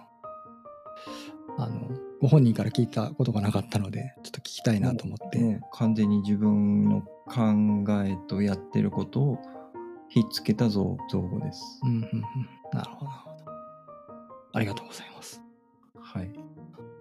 [1.58, 1.90] あの、
[2.20, 5.60] ご本人から聞いたことがなかったので、ちょっと聞きたいなと思って。
[5.72, 9.38] 完全に自分の考えとやってることを
[10.08, 11.80] ひっつけた造造語です。
[11.84, 12.04] うんうんうん。
[12.72, 13.10] なるほど。
[14.52, 15.42] ありがとうございます。
[16.00, 16.30] はい。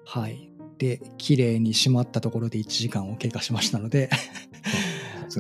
[0.05, 0.49] はい。
[0.77, 4.09] で、綺麗に閉まったところで1時間を経過しましたので。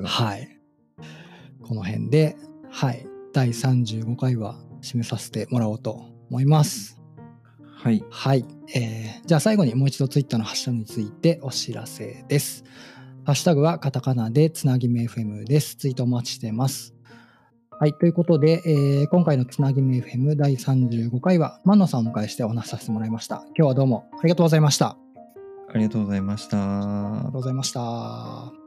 [0.03, 0.59] はい。
[1.63, 2.35] この辺で、
[2.69, 3.07] はい。
[3.33, 7.01] 第35回は締めさせてもらおうと思います。
[7.75, 8.03] はい。
[8.09, 8.45] はい。
[8.75, 12.63] えーじゃあ最後にもう一度ツイッターのハッシュタグについてお知らせです。
[13.25, 15.75] ハッシュタグはカタカナでつなぎめ FM です。
[15.77, 16.93] ツイートお待ちしてます。
[17.79, 17.93] はい。
[17.93, 23.43] ということで、えー今回のつなぎめ FM 第35回は、万野さんをお迎えしてお話しさせてもらいました。
[23.57, 24.87] 今日はどうもありがとうございました。
[24.87, 24.97] あ
[25.73, 27.31] ありがとうございましたりがとう。
[27.31, 28.62] ございました。